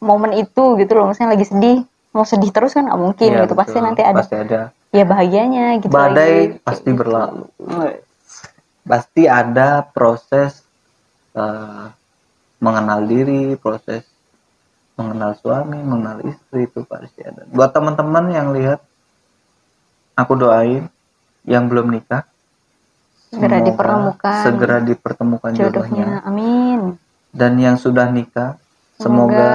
[0.02, 1.14] momen itu gitu loh.
[1.14, 1.78] Maksudnya lagi sedih
[2.10, 3.54] mau sedih terus kan nggak mungkin Iya, gitu.
[3.54, 3.86] Pasti betul.
[3.86, 4.60] nanti ada pasti ada
[4.90, 5.94] ya bahagianya gitu.
[5.94, 6.66] badai lagi.
[6.66, 6.98] Pasti gitu.
[6.98, 7.46] berlalu
[8.88, 10.64] pasti ada proses
[11.36, 11.86] eh,
[12.58, 14.02] mengenal diri proses
[14.98, 18.80] mengenal suami mengenal istri itu pasti ada buat teman-teman yang lihat
[20.18, 20.88] aku doain
[21.46, 22.24] yang belum nikah
[23.28, 26.06] Segera dipertemukan segera dipertemukan jodohnya jodohnya.
[26.24, 26.80] Amin.
[27.30, 28.56] dan yang sudah nikah
[28.98, 29.50] Semoga, semoga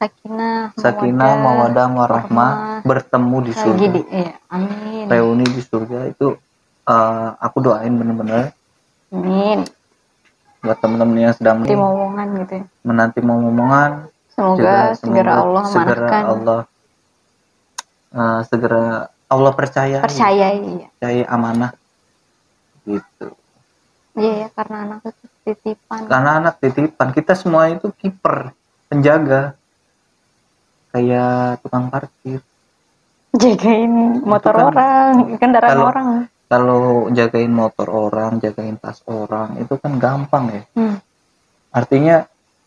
[0.00, 2.52] sakinah, sakinah mawadah warahmah
[2.86, 5.04] bertemu di surga di iya, amin.
[5.10, 6.38] reuni di surga itu
[6.88, 8.50] eh, aku doain bener-bener
[9.08, 9.64] Amin.
[10.58, 12.64] buat temen-temen yang sedang Nanti mau omongan gitu ya.
[12.82, 13.90] menanti mau ngomongan
[14.30, 16.08] Semoga segera Allah segera.
[16.24, 16.60] Allah
[18.10, 18.84] eh, segera
[19.26, 20.88] Allah percaya Percaya iya.
[20.90, 21.72] percaya amanah
[22.82, 23.28] gitu
[24.14, 26.00] Iya ya karena anak itu titipan.
[26.04, 28.50] karena anak titipan kita semua itu kiper
[28.86, 29.54] penjaga
[30.90, 32.40] kayak tukang parkir
[33.30, 36.08] Jagain motor kan- orang, kendaraan kalau- orang.
[36.48, 40.96] Kalau jagain motor orang jagain tas orang itu kan gampang ya Hmm.
[41.70, 42.24] artinya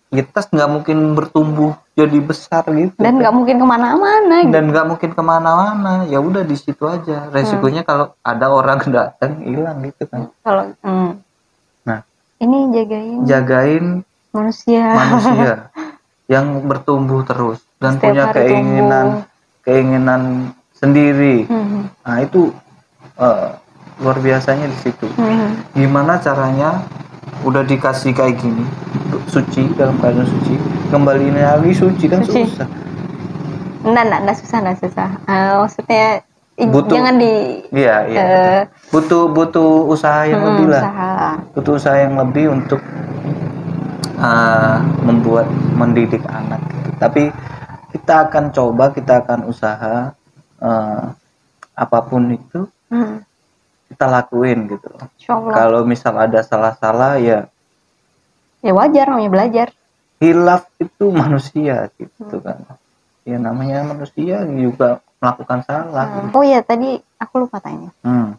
[0.07, 4.35] ya tas nggak mungkin bertumbuh jadi besar gitu Dan nggak mungkin ke mana-mana.
[4.41, 4.51] gitu.
[4.51, 9.41] dan nggak mungkin ke mana-mana ya udah di situ aja resikonya kalau ada orang datang
[9.41, 11.11] hilang gitu kan Kalau hmm.
[11.83, 11.99] Nah.
[12.37, 13.85] ini jagain jagain
[14.29, 14.85] manusia.
[14.91, 15.53] manusia
[16.33, 19.07] yang bertumbuh terus dan Setiap punya keinginan
[19.61, 20.21] keinginan
[20.73, 21.87] sendiri Hmm.
[22.01, 22.51] nah itu
[23.15, 23.47] eh,
[24.01, 25.61] luar biasanya di situ Hmm.
[25.71, 26.81] gimana caranya
[27.41, 28.65] udah dikasih kayak gini
[29.25, 32.45] suci dalam keadaan suci kembaliin lagi suci kan Suci.
[32.45, 32.67] susah
[33.81, 35.09] Nggak, nggak, nggak susah, nggak susah.
[35.25, 36.05] Eh, maksudnya
[36.61, 37.33] Butuh- jangan di
[37.71, 41.13] iya iya eh, butuh butuh usaha yang hmm, lebih lah usaha.
[41.51, 42.77] butuh usaha yang lebih untuk
[44.17, 46.89] uh, membuat mendidik anak gitu.
[46.99, 47.23] tapi
[47.89, 50.13] kita akan coba kita akan usaha
[50.59, 51.03] uh,
[51.73, 53.23] apa pun itu Hmm.
[53.91, 54.87] Kita lakuin gitu
[55.51, 57.45] kalau misal ada salah-salah ya
[58.61, 59.67] Ya wajar namanya belajar.
[60.17, 62.45] hilaf itu manusia gitu Hmm.
[62.45, 62.57] kan
[63.21, 66.29] ya namanya manusia juga melakukan salah Hmm.
[66.31, 67.89] Oh iya tadi aku lupa tanya.
[68.01, 68.37] hmm.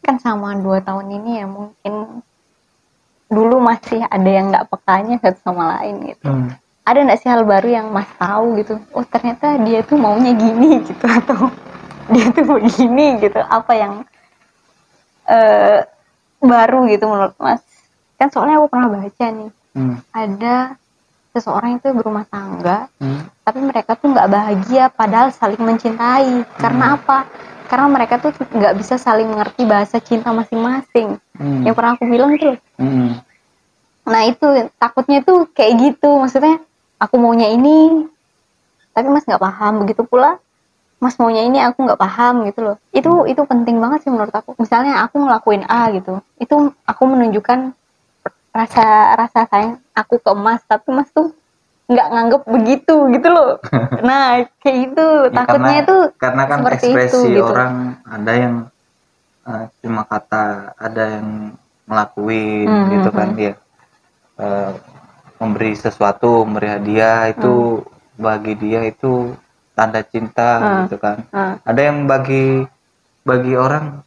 [0.00, 2.20] Kan sama dua tahun ini ya mungkin
[3.26, 6.26] dulu masih ada yang nggak pekanya satu sama lain gitu.
[6.26, 6.50] Hmm.
[6.84, 8.76] Ada nggak sih hal baru yang mas tahu gitu?
[8.92, 11.48] Oh ternyata dia tuh maunya gini gitu atau
[12.12, 13.40] dia tuh begini gitu.
[13.40, 13.94] Apa yang
[15.26, 15.80] eh
[16.38, 17.64] baru gitu menurut mas?
[18.14, 19.98] Kan soalnya aku pernah baca nih Hmm.
[20.14, 20.78] ada
[21.34, 23.26] seseorang itu berumah tangga Hmm.
[23.42, 27.26] tapi mereka tuh nggak bahagia padahal saling mencintai karena apa
[27.66, 31.66] karena mereka tuh nggak bisa saling mengerti bahasa cinta masing-masing Hmm.
[31.66, 33.18] yang pernah aku bilang tuh Hmm.
[34.06, 34.46] nah itu
[34.78, 36.62] takutnya tuh kayak gitu maksudnya
[37.02, 38.06] aku maunya ini
[38.94, 40.38] tapi mas nggak paham begitu pula
[41.04, 42.76] mas maunya ini aku nggak paham gitu loh.
[42.96, 44.56] Itu itu penting banget sih menurut aku.
[44.56, 47.76] Misalnya aku ngelakuin A gitu itu aku menunjukkan
[48.56, 48.86] rasa
[49.20, 51.28] rasa sayang aku ke mas tapi mas tuh
[51.84, 53.60] nggak nganggep begitu gitu loh.
[54.08, 55.06] Nah kayak gitu.
[55.28, 57.44] Ya, takutnya karena, itu karena kan seperti ekspresi itu, gitu.
[57.52, 57.74] orang
[58.08, 58.54] ada yang
[59.44, 60.44] eh, cuma kata
[60.80, 61.28] ada yang
[61.84, 63.52] ngelakuin Hmm, gitu hmm, kan dia
[64.34, 64.72] Eh,
[65.38, 67.86] memberi sesuatu memberi hadiah itu
[68.18, 69.30] bagi dia itu
[69.74, 70.78] tanda cinta Hmm.
[70.86, 71.26] gitu kan.
[71.34, 72.62] Nah, ada yang bagi
[73.26, 74.00] bagi orang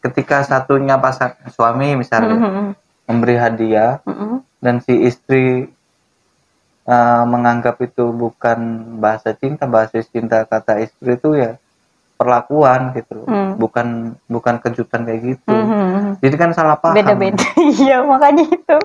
[0.00, 2.68] ketika satunya pasang suami misalnya mm,
[3.08, 5.64] memberi hadiah mm, mm, dan si istri
[6.84, 8.58] uh, menganggap itu bukan
[9.00, 11.56] bahasa cinta bahasa cinta kata istri itu ya
[12.14, 13.24] perlakuan gitu.
[13.26, 13.58] Hmm.
[13.58, 15.50] bukan bukan kejutan kayak gitu.
[15.50, 16.12] Mm, mm, mm.
[16.22, 16.94] jadi kan salah paham.
[16.94, 17.42] Beda-beda.
[17.82, 18.78] Iya makanya itu.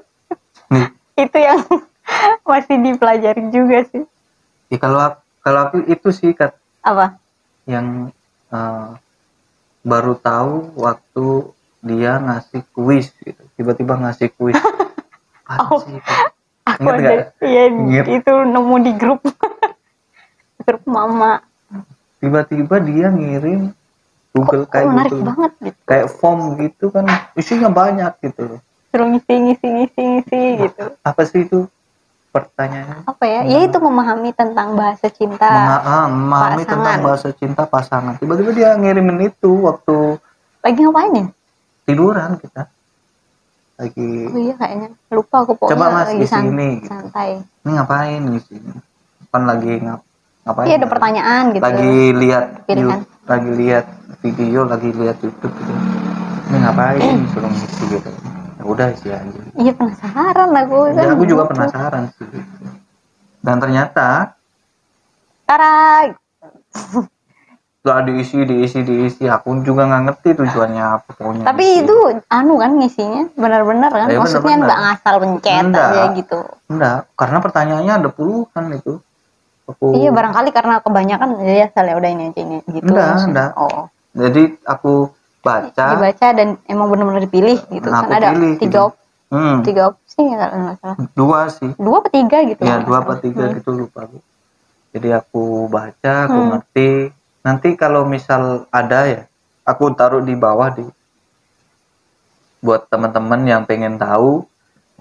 [1.20, 1.60] Itu yang
[2.50, 4.08] masih dipelajari juga sih.
[4.72, 7.20] Ya kalau kalau aku itu sih kat apa?
[7.70, 8.16] Yang
[8.52, 8.96] uh,
[9.84, 11.28] baru tahu waktu
[11.80, 13.42] dia ngasih kuis gitu.
[13.56, 14.58] Tiba-tiba ngasih kuis.
[15.50, 15.82] Oh.
[15.82, 15.98] sih
[16.62, 18.06] aku ada Ingat.
[18.06, 19.18] itu nemu di grup.
[20.70, 21.42] Grup mama.
[22.22, 23.74] Tiba-tiba dia ngirim
[24.30, 25.26] Google Kok kayak menarik gitu.
[25.26, 25.80] banget gitu.
[25.90, 28.60] kayak form gitu kan isinya banyak gitu loh.
[28.94, 30.86] Suruh ngisi ngisi ngisi ngisi gitu.
[31.02, 31.66] apa sih itu
[32.46, 33.42] pertanyaannya Apa ya?
[33.44, 35.50] Ya itu memahami tentang bahasa cinta.
[35.80, 36.72] Ah, memahami pasangan.
[36.72, 40.16] tentang bahasa cinta pasangan tiba-tiba dia ngirimin itu waktu
[40.60, 41.26] Lagi ngapain ya?
[41.84, 42.64] tiduran kita
[43.80, 44.88] lagi Oh iya kayaknya.
[45.08, 46.88] Lupa aku pokoknya Coba, Mas, lagi di sini, gitu.
[46.88, 47.30] santai.
[47.40, 48.72] ini ngapain di sini
[49.30, 50.02] kan lagi ngap
[50.44, 51.62] ngapain Iya ada pertanyaan gitu.
[51.62, 53.00] lagi lihat Pilihan.
[53.00, 53.86] you- lagi lihat
[54.20, 55.74] video lagi lihat YouTube gitu
[56.50, 57.52] ini ngapain suruh
[57.88, 58.39] gitu ya
[58.70, 60.78] udah sih aja Iya penasaran aku.
[60.88, 62.28] ya kan aku juga penasaran sih
[63.40, 64.08] dan ternyata
[65.44, 66.14] Tarak.
[67.80, 71.82] gak diisi diisi diisi aku juga nggak ngerti tujuannya apa pokoknya Tapi diisi.
[71.82, 71.96] itu
[72.30, 74.08] anu kan ngisinya benar-benar kan?
[74.08, 75.88] Iya, Maksudnya nggak ngasal pencet Enggak.
[75.90, 76.40] aja gitu.
[76.68, 78.94] enggak karena pertanyaannya ada puluhan itu
[79.66, 82.84] aku Iya barangkali karena kebanyakan ya salah udah ini aja ini gitu.
[82.86, 83.26] Enggak, maksudnya.
[83.26, 83.50] enggak.
[83.58, 83.84] Oh.
[84.12, 84.94] jadi aku
[85.40, 88.86] baca Dibaca dan emang benar-benar dipilih gitu Nah, kan ada pilih, tiga gitu.
[88.86, 88.94] op
[89.30, 90.98] hmm, tiga opsi ya kalau nggak salah.
[91.14, 92.62] dua sih Dua apa tiga gitu?
[92.62, 93.22] ya dua apa salah.
[93.22, 93.56] tiga Hmm.
[93.56, 94.18] gitu lupa aku
[94.90, 96.50] jadi aku baca aku Hmm.
[96.52, 96.90] ngerti
[97.40, 99.22] nanti kalau misal ada ya
[99.64, 100.84] aku taruh di bawah di
[102.60, 104.44] buat teman-teman yang pengen tahu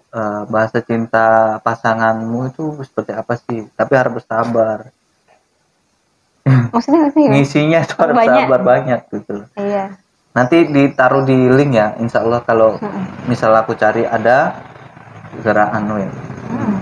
[0.09, 1.27] eh, bahasa cinta
[1.59, 4.89] pasanganmu itu seperti apa sih tapi harus bersabar
[6.49, 8.45] Maksudnya maksudnya ngisinya itu harus Banyak.
[8.49, 9.49] sabar banyak gitu loh.
[9.53, 9.85] Iya.
[10.39, 13.27] Nanti ditaruh di link ya insya Allah kalau Mm-mm.
[13.27, 14.55] misal aku cari ada
[15.37, 16.11] gerak anu ya
[16.49, 16.79] Hmm.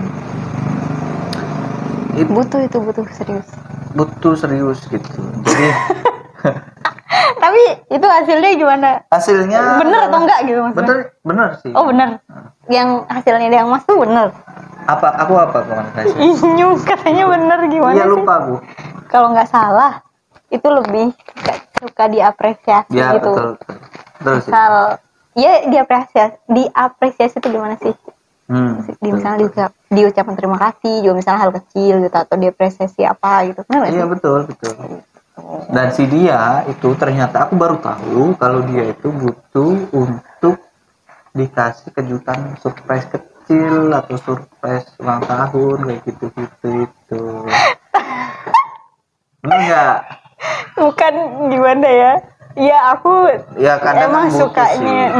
[2.15, 3.47] itu Butuh itu butuh serius.
[3.91, 5.09] butuh serius gitu
[5.43, 5.67] jadi
[7.37, 8.89] Tapi itu hasilnya gimana?
[9.07, 10.79] hasilnya bener atau enggak gitu maksudnya?
[10.79, 12.09] bener bener sih Oh bener.
[12.67, 14.29] Yang hasilnya yang mas tuh bener.
[14.85, 15.91] apa aku apa kemarin
[16.23, 18.13] Inyu katanya bener gimana iya sih?
[18.13, 18.55] lupa aku
[19.07, 19.99] Kalau nggak salah
[20.47, 21.11] itu lebih
[21.77, 23.31] suka diapresiasi ya gitu.
[23.31, 23.75] betul betul.
[24.19, 24.73] betul sih Misal
[25.37, 27.93] ya diapresiasi diapresiasi itu gimana sih?
[28.49, 29.09] hmm, Di betul.
[29.13, 33.61] misalnya diucap, diucapkan terima kasih juga misalnya hal kecil gitu atau diapresiasi apa gitu.
[33.69, 34.73] Benar iya betul betul
[35.69, 40.57] dan si dia itu ternyata aku baru tahu kalau dia itu butuh untuk
[41.37, 47.21] dikasih kejutan surprise kecil atau surprise ulang tahun kayak gitu gitu itu
[49.45, 49.97] bener nggak
[51.07, 52.13] Bukan gimana ya?
[52.57, 53.13] Iya aku
[53.61, 55.13] ya kadang emang kan sukanya sih.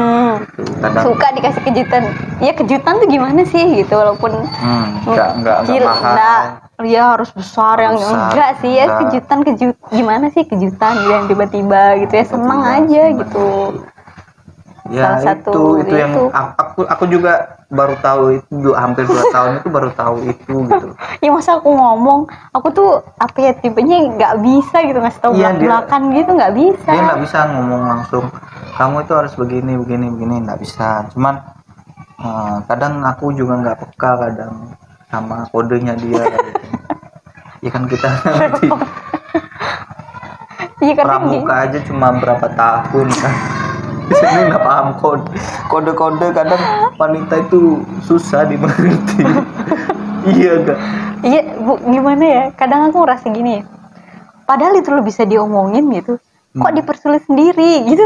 [0.58, 0.74] Gitu.
[0.82, 2.04] kadang suka dikasih kejutan.
[2.42, 6.42] Ya kejutan tuh gimana sih gitu walaupun hmm, nggak nggak nggak kecil, mahal enggak,
[6.90, 8.98] ya harus besar yang enggak sih ya enggak.
[9.06, 13.48] kejutan kejut gimana sih kejutan yang tiba-tiba gitu ya seneng aja gitu
[14.90, 16.24] ya Salah satu itu itu yang itu.
[16.34, 17.34] aku aku juga
[17.68, 20.88] baru tahu itu hampir dua tahun itu baru tahu itu gitu.
[21.24, 25.52] Ya masa aku ngomong aku tuh apa ya tipenya nggak bisa gitu ngasih tahu Iya,
[25.52, 26.90] belak dia- belakan gitu nggak bisa.
[26.90, 28.26] dia nggak bisa ngomong langsung.
[28.74, 30.90] Kamu itu harus begini begini begini nggak bisa.
[31.12, 31.36] Cuman
[32.18, 34.54] eh, kadang aku juga nggak peka kadang
[35.08, 36.52] sama kodenya dia gitu.
[37.58, 38.68] ya kan kita ngerti
[40.78, 43.34] iya pramuka aja cuma berapa tahun kan
[44.10, 45.28] sini nggak paham kode
[45.68, 46.62] kode-kode kadang
[46.96, 47.62] wanita itu
[48.02, 49.24] susah dimengerti
[50.34, 50.80] iya gak
[51.22, 53.64] iya bu gimana ya kadang aku ngerasa gini ya
[54.44, 56.16] padahal itu lo bisa diomongin gitu
[56.54, 56.74] kok Hmm.
[56.74, 58.02] dipersulit sendiri gitu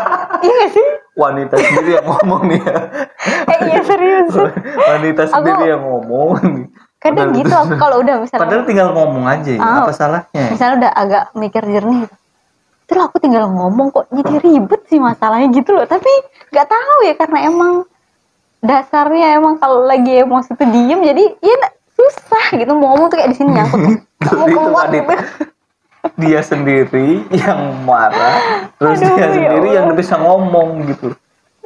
[0.44, 2.76] iya gak sih wanita sendiri yang ngomong nih ya
[3.50, 4.30] eh iya serius
[4.78, 6.66] wanita sendiri Aku- yang ngomong nih.
[6.96, 9.58] kadang gitu aku kalau udah misalnya padahal tinggal ngomong aja ya.
[9.58, 9.80] Ah.
[9.80, 12.14] apa salahnya misalnya udah agak mikir jernih gitu.
[12.86, 15.84] Terus aku tinggal ngomong kok jadi ribet sih masalahnya gitu loh.
[15.84, 16.08] Tapi
[16.48, 17.72] nggak tahu ya karena emang
[18.58, 21.56] dasarnya emang kalau lagi emosi tuh diem jadi ya
[21.92, 23.80] susah gitu mau ngomong tuh kayak di sini nyangkut
[24.32, 25.12] mau keluar gitu.
[26.14, 29.98] dia sendiri yang marah terus Aduh, dia ya sendiri yang Allah.
[29.98, 31.08] bisa ngomong gitu.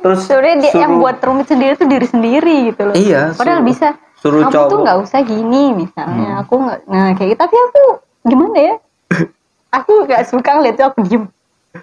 [0.00, 2.94] Terus sebenarnya dia yang suruh- buat rumit sendiri tuh diri sendiri gitu loh.
[2.96, 3.88] Iya, padahal suruh- bisa.
[4.16, 4.80] suruh kamu tuh cowok.
[4.80, 6.28] nggak usah gini misalnya.
[6.30, 6.42] Hmm.
[6.42, 7.40] aku nggak nah kayak gitu.
[7.40, 7.80] Tapi aku
[8.22, 8.74] gimana ya
[9.70, 11.24] aku nggak suka ngeliat tuh aku diem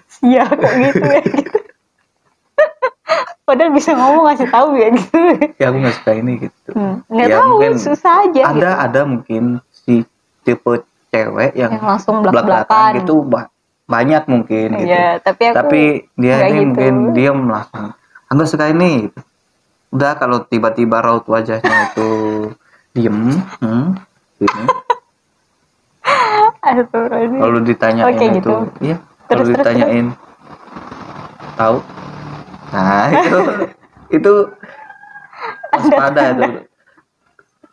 [0.06, 1.58] sial kok gitu ya gitu
[3.46, 5.18] padahal bisa ngomong ngasih tahu ya gitu
[5.56, 8.84] ya aku nggak suka ini gitu Hmm, nggak Ya, tahu mungkin susah aja ada gitu.
[8.84, 10.04] ada mungkin si
[10.44, 10.72] tipe
[11.08, 12.98] cewek yang, Yang langsung belak-belakan belak-belakan.
[13.00, 13.48] gitu ba-
[13.88, 15.82] banyak mungkin gitu Iya, tapi aku tapi
[16.14, 16.66] dia ini gitu.
[16.68, 17.96] mungkin diam langsung
[18.28, 19.20] aku suka ini gitu.
[19.88, 22.08] udah kalau tiba-tiba raut wajahnya itu
[22.92, 23.16] diem
[23.58, 23.96] hmm,
[24.36, 24.64] gini.
[27.40, 28.52] Kalau ditanyain Oke, itu gitu.
[28.84, 30.06] iya Terus, kalau terus, ditanyain
[31.58, 31.78] tahu
[32.68, 33.38] nah itu
[34.12, 34.32] itu
[35.72, 36.68] waspada itu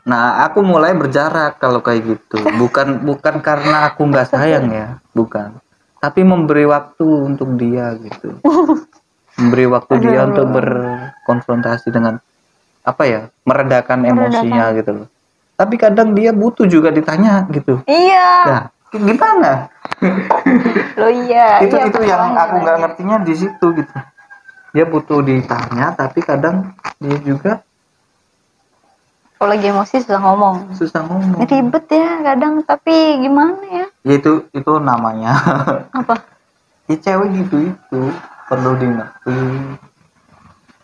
[0.05, 2.37] Nah, aku mulai berjarak kalau kayak gitu.
[2.61, 5.57] Bukan bukan karena aku nggak sayang ya, bukan.
[5.97, 8.37] Tapi memberi waktu untuk dia gitu.
[9.41, 12.21] Memberi waktu dia untuk berkonfrontasi dengan
[12.85, 15.07] apa ya, meredakan emosinya gitu loh.
[15.57, 17.81] Tapi kadang dia butuh juga ditanya gitu.
[17.89, 18.29] Iya.
[18.45, 19.67] Nah, gimana?
[21.01, 21.59] Lo iya.
[21.63, 23.95] itu iya, itu yang aku nggak ngertinya di situ gitu.
[24.75, 27.63] Dia butuh ditanya, tapi kadang dia juga
[29.35, 30.55] Kalau lagi emosi susah ngomong.
[30.75, 31.43] susah ngomong.
[31.43, 33.85] Ribet ya kadang, tapi gimana ya?
[34.03, 35.35] Ya itu itu namanya
[35.99, 36.15] Apa?
[36.87, 37.99] ya cewek gitu itu
[38.47, 39.37] perlu di ngerti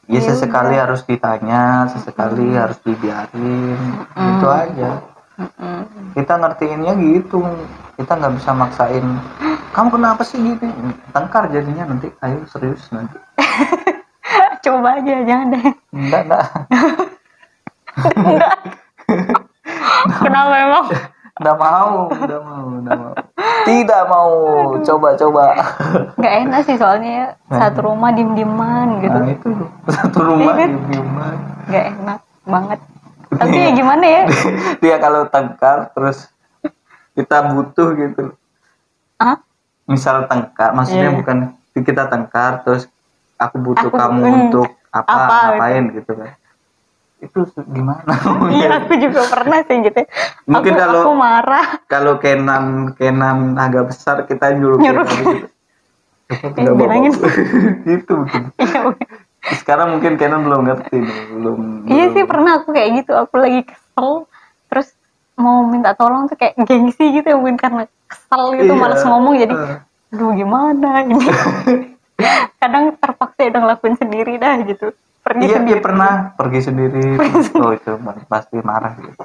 [0.10, 3.80] ya Ya sesekali harus ditanya sesekali harus dibiarin
[4.12, 5.00] itu aja
[5.42, 5.82] Mm-mm.
[6.14, 7.42] kita ngertiinnya gitu
[7.96, 9.06] kita nggak bisa maksain
[9.72, 10.66] kamu kenapa sih gitu
[11.10, 13.18] tengkar jadinya nanti ayo serius nanti
[14.62, 15.66] Coba aja, jangan deh.
[15.90, 16.46] enggak enggak
[20.22, 20.86] Kenapa emang?
[21.42, 23.14] enggak mau enggak mau enggak mau
[23.62, 24.30] tidak mau
[24.78, 25.46] coba coba
[26.16, 27.28] Gak enak sih soalnya ya.
[27.52, 29.18] Satu rumah diem-dieman gitu.
[29.18, 29.50] nah itu
[29.88, 30.70] satu rumah Iya kan?
[30.70, 31.36] diem-dieman
[31.68, 32.80] Gak enak banget.
[33.42, 34.22] Tapi ya gimana ya?
[34.84, 36.30] dia kalau tengkar terus
[37.12, 38.24] kita butuh gitu
[39.18, 39.38] Hah?
[39.84, 41.18] misal tengkar maksudnya Iya.
[41.18, 41.38] bukan
[41.74, 42.88] kita tengkar terus
[43.36, 45.42] aku butuh Aku- kamu hmm, untuk apa, apa gitu.
[45.48, 46.32] ngapain gitu kan
[47.20, 48.14] itu gimana
[48.52, 50.02] Iya, aku juga pernah sih gitu.
[50.46, 51.68] Mungkin aku, kalau- aku marah.
[51.86, 52.64] kalau kenan
[52.96, 55.04] kenan agak besar kita nyuruh Nyuruh.
[55.04, 55.48] kenan gitu
[56.32, 57.12] Eh, tidak bilangin.
[57.84, 58.82] gitu mungkin Iya,
[59.42, 60.98] sekarang mungkin kenan belum ngerti
[61.32, 63.12] belum Iya belum- sih pernah aku kayak gitu.
[63.16, 64.30] Aku lagi kesel,
[64.68, 64.94] terus
[65.34, 68.78] mau minta tolong tuh kayak gengsi gitu mungkin karena kesel gitu, Iya.
[68.78, 69.56] males ngomong jadi,
[70.12, 71.18] aduh gimana ini.
[72.62, 74.94] Kadang terpaksa udah ngelakuin sendiri dah gitu.
[75.22, 75.70] Pergi iya sendiri.
[75.72, 77.06] dia pernah pergi sendiri
[77.56, 77.94] oh itu
[78.26, 79.22] pasti marah gitu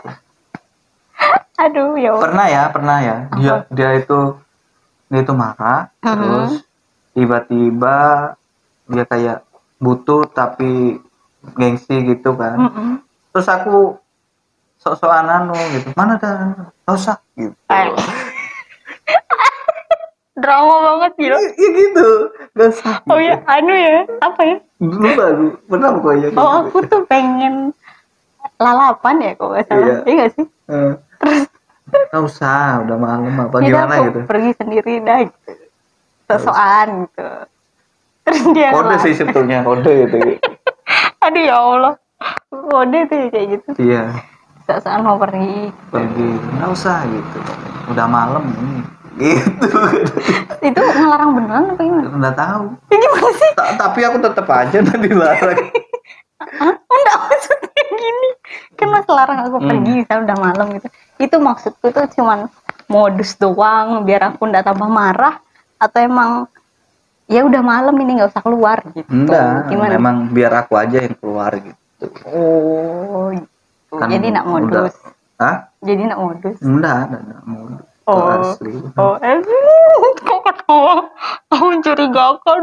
[1.56, 4.36] Aduh ya pernah ya pernah ya dia dia itu
[5.08, 6.12] dia itu marah Mhm.
[6.12, 6.52] terus
[7.16, 7.96] tiba-tiba
[8.86, 9.45] dia kayak
[9.76, 10.96] butuh tapi
[11.52, 12.90] gengsi gitu kan Mm-mm.
[13.30, 14.00] terus aku
[14.76, 17.90] sok-sokan anu gitu mana dah Gak usah gitu Eh.
[20.36, 21.32] Drama banget gitu.
[21.32, 22.08] Iya gitu
[22.52, 24.56] gak usah Oh ya, anu ya, apa ya?
[24.76, 26.60] dulu baru pernah pokoknya kayak Oh gitu.
[26.62, 27.54] aku tuh pengen
[28.56, 29.80] lalapan ya kalau nggak salah.
[29.80, 29.96] Iya.
[30.04, 30.46] Iya nggak sih?
[30.66, 30.92] Eh,
[32.06, 35.52] gak usah udah malam apa Jadi gimana aku gitu pergi sendiri dah gitu.
[36.28, 37.28] Sosokan gitu.
[38.26, 40.16] Terus dia kode sih sebetulnya kode gitu
[41.24, 41.94] Aduh ya Allah.
[42.48, 43.68] Kode tuh ya kayak gitu.
[43.80, 44.02] iya
[44.62, 45.70] Sosokan mau pergi.
[45.88, 47.38] pergi nggak usah gitu
[47.86, 48.82] udah malam ini
[49.16, 49.68] gitu
[50.60, 52.08] Itu ngelarang beneran apa gimana?
[52.12, 53.50] nggak tahu Ya, gimana sih?
[53.54, 55.60] Ta- tapi aku tetap aja tadi larang?
[56.86, 58.28] Enggak maksudnya gini.
[58.74, 59.68] Kan mas larang aku Hmm.
[59.68, 60.88] pergi misalnya udah malam gitu.
[61.16, 62.50] Itu maksudku tuh cuman
[62.86, 65.38] modus doang biar aku nggak tambah marah
[65.76, 66.30] atau emang
[67.26, 69.06] ya udah malam ini nggak usah keluar gitu.
[69.08, 69.92] enggak Gimana?
[69.92, 73.48] memang biar aku aja yang keluar gitu Oh, gitu.
[73.92, 74.94] Kan jadi nak udah- modus.
[75.36, 75.56] Hah?
[75.80, 76.56] Jadi nak modus.
[76.60, 79.34] enggak enggak, modus Oh, asli oh, eh,
[80.16, 81.10] kok ketawa?
[81.50, 82.62] Aku mencurigakan.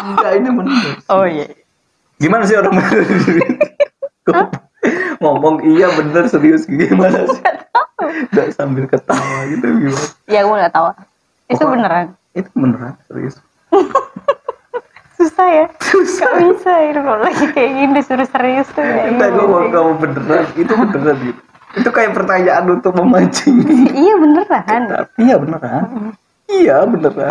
[0.00, 1.44] enggak ini bener Oh iya.
[2.16, 2.72] gimana sih orang
[5.18, 7.42] ngomong iya bener serius gimana sih
[8.30, 10.88] nggak sambil ketawa gitu gimana Ya aku nggak tahu.
[11.48, 12.06] Itu Pokok- beneran.
[12.32, 13.36] itu beneran serius
[15.18, 15.66] Susah ya.
[16.20, 18.80] Gak bisa itu kalau lagi kayak gini disuruh serius tuh.
[18.80, 19.10] ya.
[19.10, 23.60] Enggak gue mau kamu beneran itu beneran gitu itu kayak pertanyaan untuk memancing
[23.98, 24.82] Iya beneran.
[24.88, 25.84] tapi ya beneran
[26.48, 27.28] iya beneran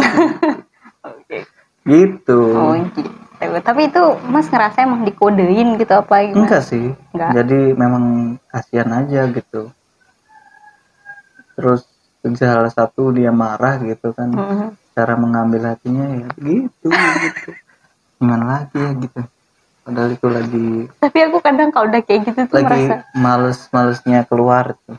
[1.01, 1.41] Oke.
[1.83, 3.01] gitu Oh gitu.
[3.39, 6.37] Tapi itu Mas ngerasa emang dikodein gitu apa gimana?
[6.39, 7.31] enggak sih Enggak.
[7.33, 8.03] jadi memang
[8.47, 9.73] kasihan aja gitu
[11.55, 11.81] terus
[12.33, 14.67] salah satu dia marah gitu kan Mhm.
[14.91, 17.51] cara mengambil hatinya ya gitu gitu
[18.17, 19.21] gimana lagi ya gitu
[19.83, 20.67] padahal itu lagi
[20.97, 24.97] Tapi aku kadang kalau udah kayak gitu tuh lagi merasa males malesnya keluar tuh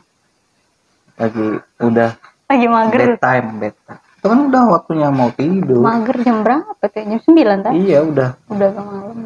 [1.15, 2.11] lagi udah
[2.47, 2.99] lagi mager.
[3.11, 7.01] bedtime bedtime itu kan udah waktunya mau tidur Mager jam berapa tuh?
[7.01, 7.73] Jam 9 kan?
[7.73, 9.17] iya udah Udah ke malam.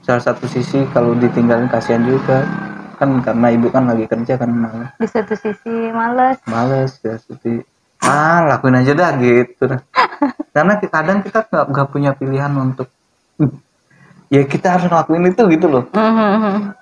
[0.00, 2.46] salah satu sisi kalau ditinggalin kasihan juga
[2.96, 6.40] kan karena ibu kan lagi kerja kan malah Di satu sisi males.
[6.48, 7.62] males ya jadi
[8.00, 9.66] ah lakuin aja dah gitu
[10.56, 12.88] karena kadang kita nggak nggak punya pilihan untuk
[14.32, 15.84] ya kita harus ngelakuin itu gitu loh.
[15.92, 16.72] Mhm.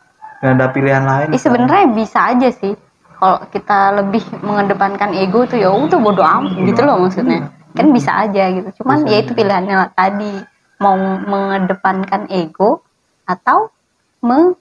[0.44, 2.76] nggak ada pilihan lain Ih, sebenarnya bisa aja sih.
[3.16, 7.48] Kalau kita lebih mengedepankan ego tuh ya udah bodo amat gitu loh maksudnya.
[7.72, 8.84] Kan bisa aja gitu.
[8.84, 10.44] Cuman Bisa ya itu pilihannya lah tadi.
[10.84, 12.84] Mau mengedepankan ego
[13.24, 13.72] atau
[14.20, 14.52] me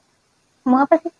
[0.63, 1.11] mau apa sih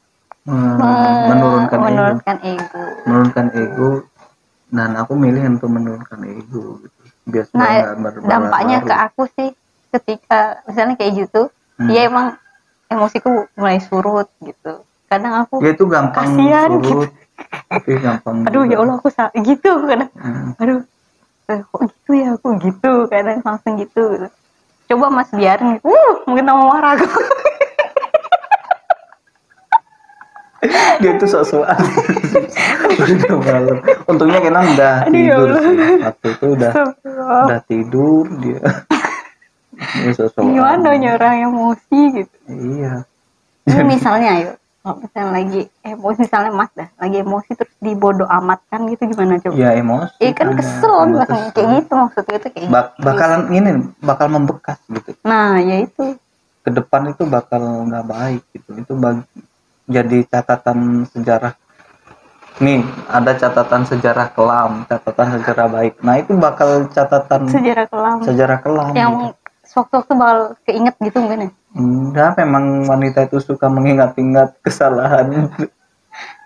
[0.44, 1.86] Men- Me- menurunkan ego.
[1.86, 2.84] menurunkan ego.
[3.04, 3.90] Menurunkan ego.
[4.68, 7.00] Dan aku milih untuk menurunkan ego gitu.
[7.24, 9.50] Biar supaya nah dampaknya ke aku sih
[9.90, 11.90] ketika misalnya kayak gitu Hmm.
[11.90, 12.36] ya emang
[12.86, 14.84] emosiku mulai surut gitu.
[15.08, 17.10] Kadang aku ya itu gampang Kasihan surut
[17.66, 18.82] tapi gampang aduh ya juga.
[18.84, 19.10] Allah aku
[19.42, 20.10] gitu kadang.
[20.14, 20.52] Hmm.
[20.60, 20.80] aduh
[21.46, 24.04] eh, kok gitu ya aku gitu kadang langsung gitu
[24.86, 27.08] coba mas biarin uh mungkin mau marah aku
[31.02, 31.80] dia tuh sok-sokan.
[32.94, 33.78] Udah malam.
[34.06, 35.76] Untungnya Kenan udah ya tidur sih.
[36.00, 36.72] Waktu itu udah
[37.44, 38.62] udah tidur dia.
[39.74, 40.50] Dia sok-sokan.
[40.50, 42.36] Gimana nyerang emosi gitu?
[42.48, 43.04] Iya.
[43.66, 44.52] Ini misalnya ayo.
[44.84, 49.56] Kalau misalnya lagi emosi misalnya mas dah lagi emosi terus dibodoh amatkan gitu gimana coba?
[49.56, 50.56] Ya emosi Iya kan ada.
[50.60, 51.54] kesel Tambah langsung kesel.
[51.56, 53.00] kayak gitu maksudnya itu kayak Bak- gitu.
[53.02, 53.70] bakalan ini
[54.04, 55.10] bakal membekas gitu.
[55.24, 56.04] Nah ya itu.
[56.60, 58.70] Ke depan itu bakal nggak baik gitu.
[58.76, 59.24] Itu bag-
[59.88, 61.54] jadi catatan sejarah
[62.62, 68.60] nih ada catatan sejarah kelam catatan sejarah baik nah itu bakal catatan sejarah kelam sejarah
[68.62, 69.00] kelam gitu.
[69.02, 69.14] yang
[69.66, 75.50] sewaktu-waktu bakal keinget gitu mungkin ya Enggak, memang wanita itu suka mengingat-ingat kesalahan.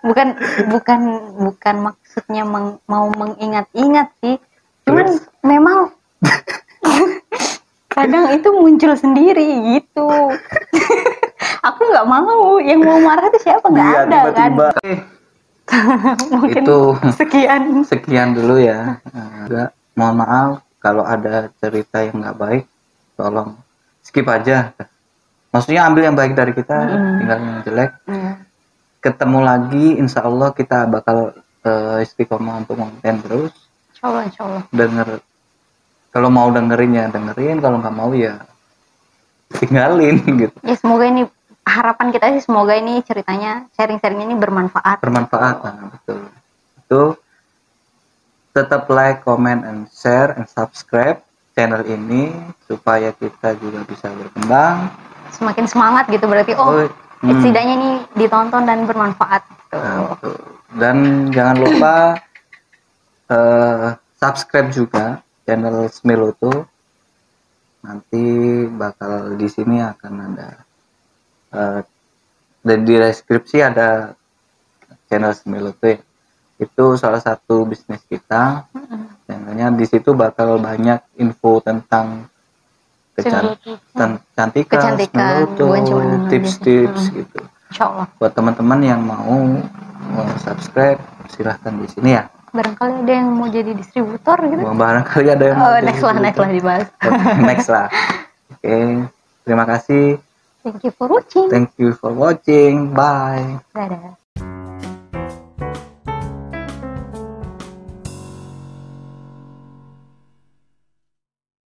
[0.00, 0.32] bukan
[0.72, 1.00] bukan
[1.36, 4.40] bukan maksudnya meng- mau mengingat-ingat sih
[4.88, 5.28] cuman Terus?
[5.44, 5.92] memang
[7.92, 10.08] kadang itu muncul sendiri gitu
[11.62, 14.68] aku nggak mau yang mau marah itu siapa nggak Iya, ada kan tiba-tiba.
[14.84, 14.98] Eh,
[16.32, 16.78] mungkin itu
[17.12, 18.96] sekian sekian dulu ya.
[19.12, 20.50] Enggak, mohon maaf
[20.80, 22.64] kalau ada cerita yang nggak baik,
[23.14, 23.58] tolong
[24.00, 24.72] skip aja.
[25.48, 27.14] Maksudnya ambil yang baik dari kita, Mm-mm.
[27.20, 27.90] tinggal yang jelek.
[28.04, 28.32] Iya.
[28.98, 31.32] Ketemu lagi, insya Allah kita bakal
[31.64, 33.52] eh, istiqomah untuk konten terus.
[33.92, 35.08] insya Allah insya Allah Denger,
[36.08, 38.38] kalau mau dengerin ya dengerin, kalau nggak mau ya
[39.48, 40.56] tinggalin gitu.
[40.60, 41.24] ya semoga ini
[41.68, 46.20] harapan kita sih semoga ini ceritanya sharing-sharing ini bermanfaat bermanfaat nah, betul
[46.80, 47.02] itu
[48.56, 51.20] tetap like comment and share and subscribe
[51.52, 52.32] channel ini
[52.64, 54.90] supaya kita juga bisa berkembang
[55.30, 56.88] semakin semangat gitu berarti oh
[57.22, 57.38] hmm.
[57.38, 59.76] setidaknya ini ditonton dan bermanfaat gitu.
[59.76, 60.36] Nah, betul.
[60.80, 60.96] dan
[61.30, 61.94] jangan lupa
[63.36, 63.86] eh,
[64.18, 66.66] subscribe juga channel Smiluto
[67.82, 68.22] nanti
[68.74, 70.67] bakal di sini akan ada
[71.52, 71.80] eh,
[72.62, 74.12] dan di deskripsi ada
[75.08, 75.98] channel Smiluto ya.
[76.58, 78.66] itu salah satu bisnis kita.
[79.30, 82.26] Channelnya di situ bakal banyak info tentang
[83.14, 83.54] kecan
[83.94, 85.34] kecantikan, Kecantikan,
[86.30, 87.24] tips-tips bisnis.
[87.24, 87.40] gitu.
[88.18, 89.38] Buat teman-teman yang mau
[90.08, 90.98] mau subscribe
[91.30, 92.26] silahkan di sini ya.
[92.48, 94.62] Barangkali ada yang mau jadi distributor gitu.
[94.64, 96.86] Barangkali ada yang oh mau next lah next lah dibahas.
[97.44, 97.86] Next lah.
[98.56, 98.76] Oke
[99.44, 100.20] terima kasih
[100.68, 101.50] thank you for watching.
[101.50, 102.94] Thank you for watching.
[102.94, 103.60] Bye.
[103.74, 104.17] Dadah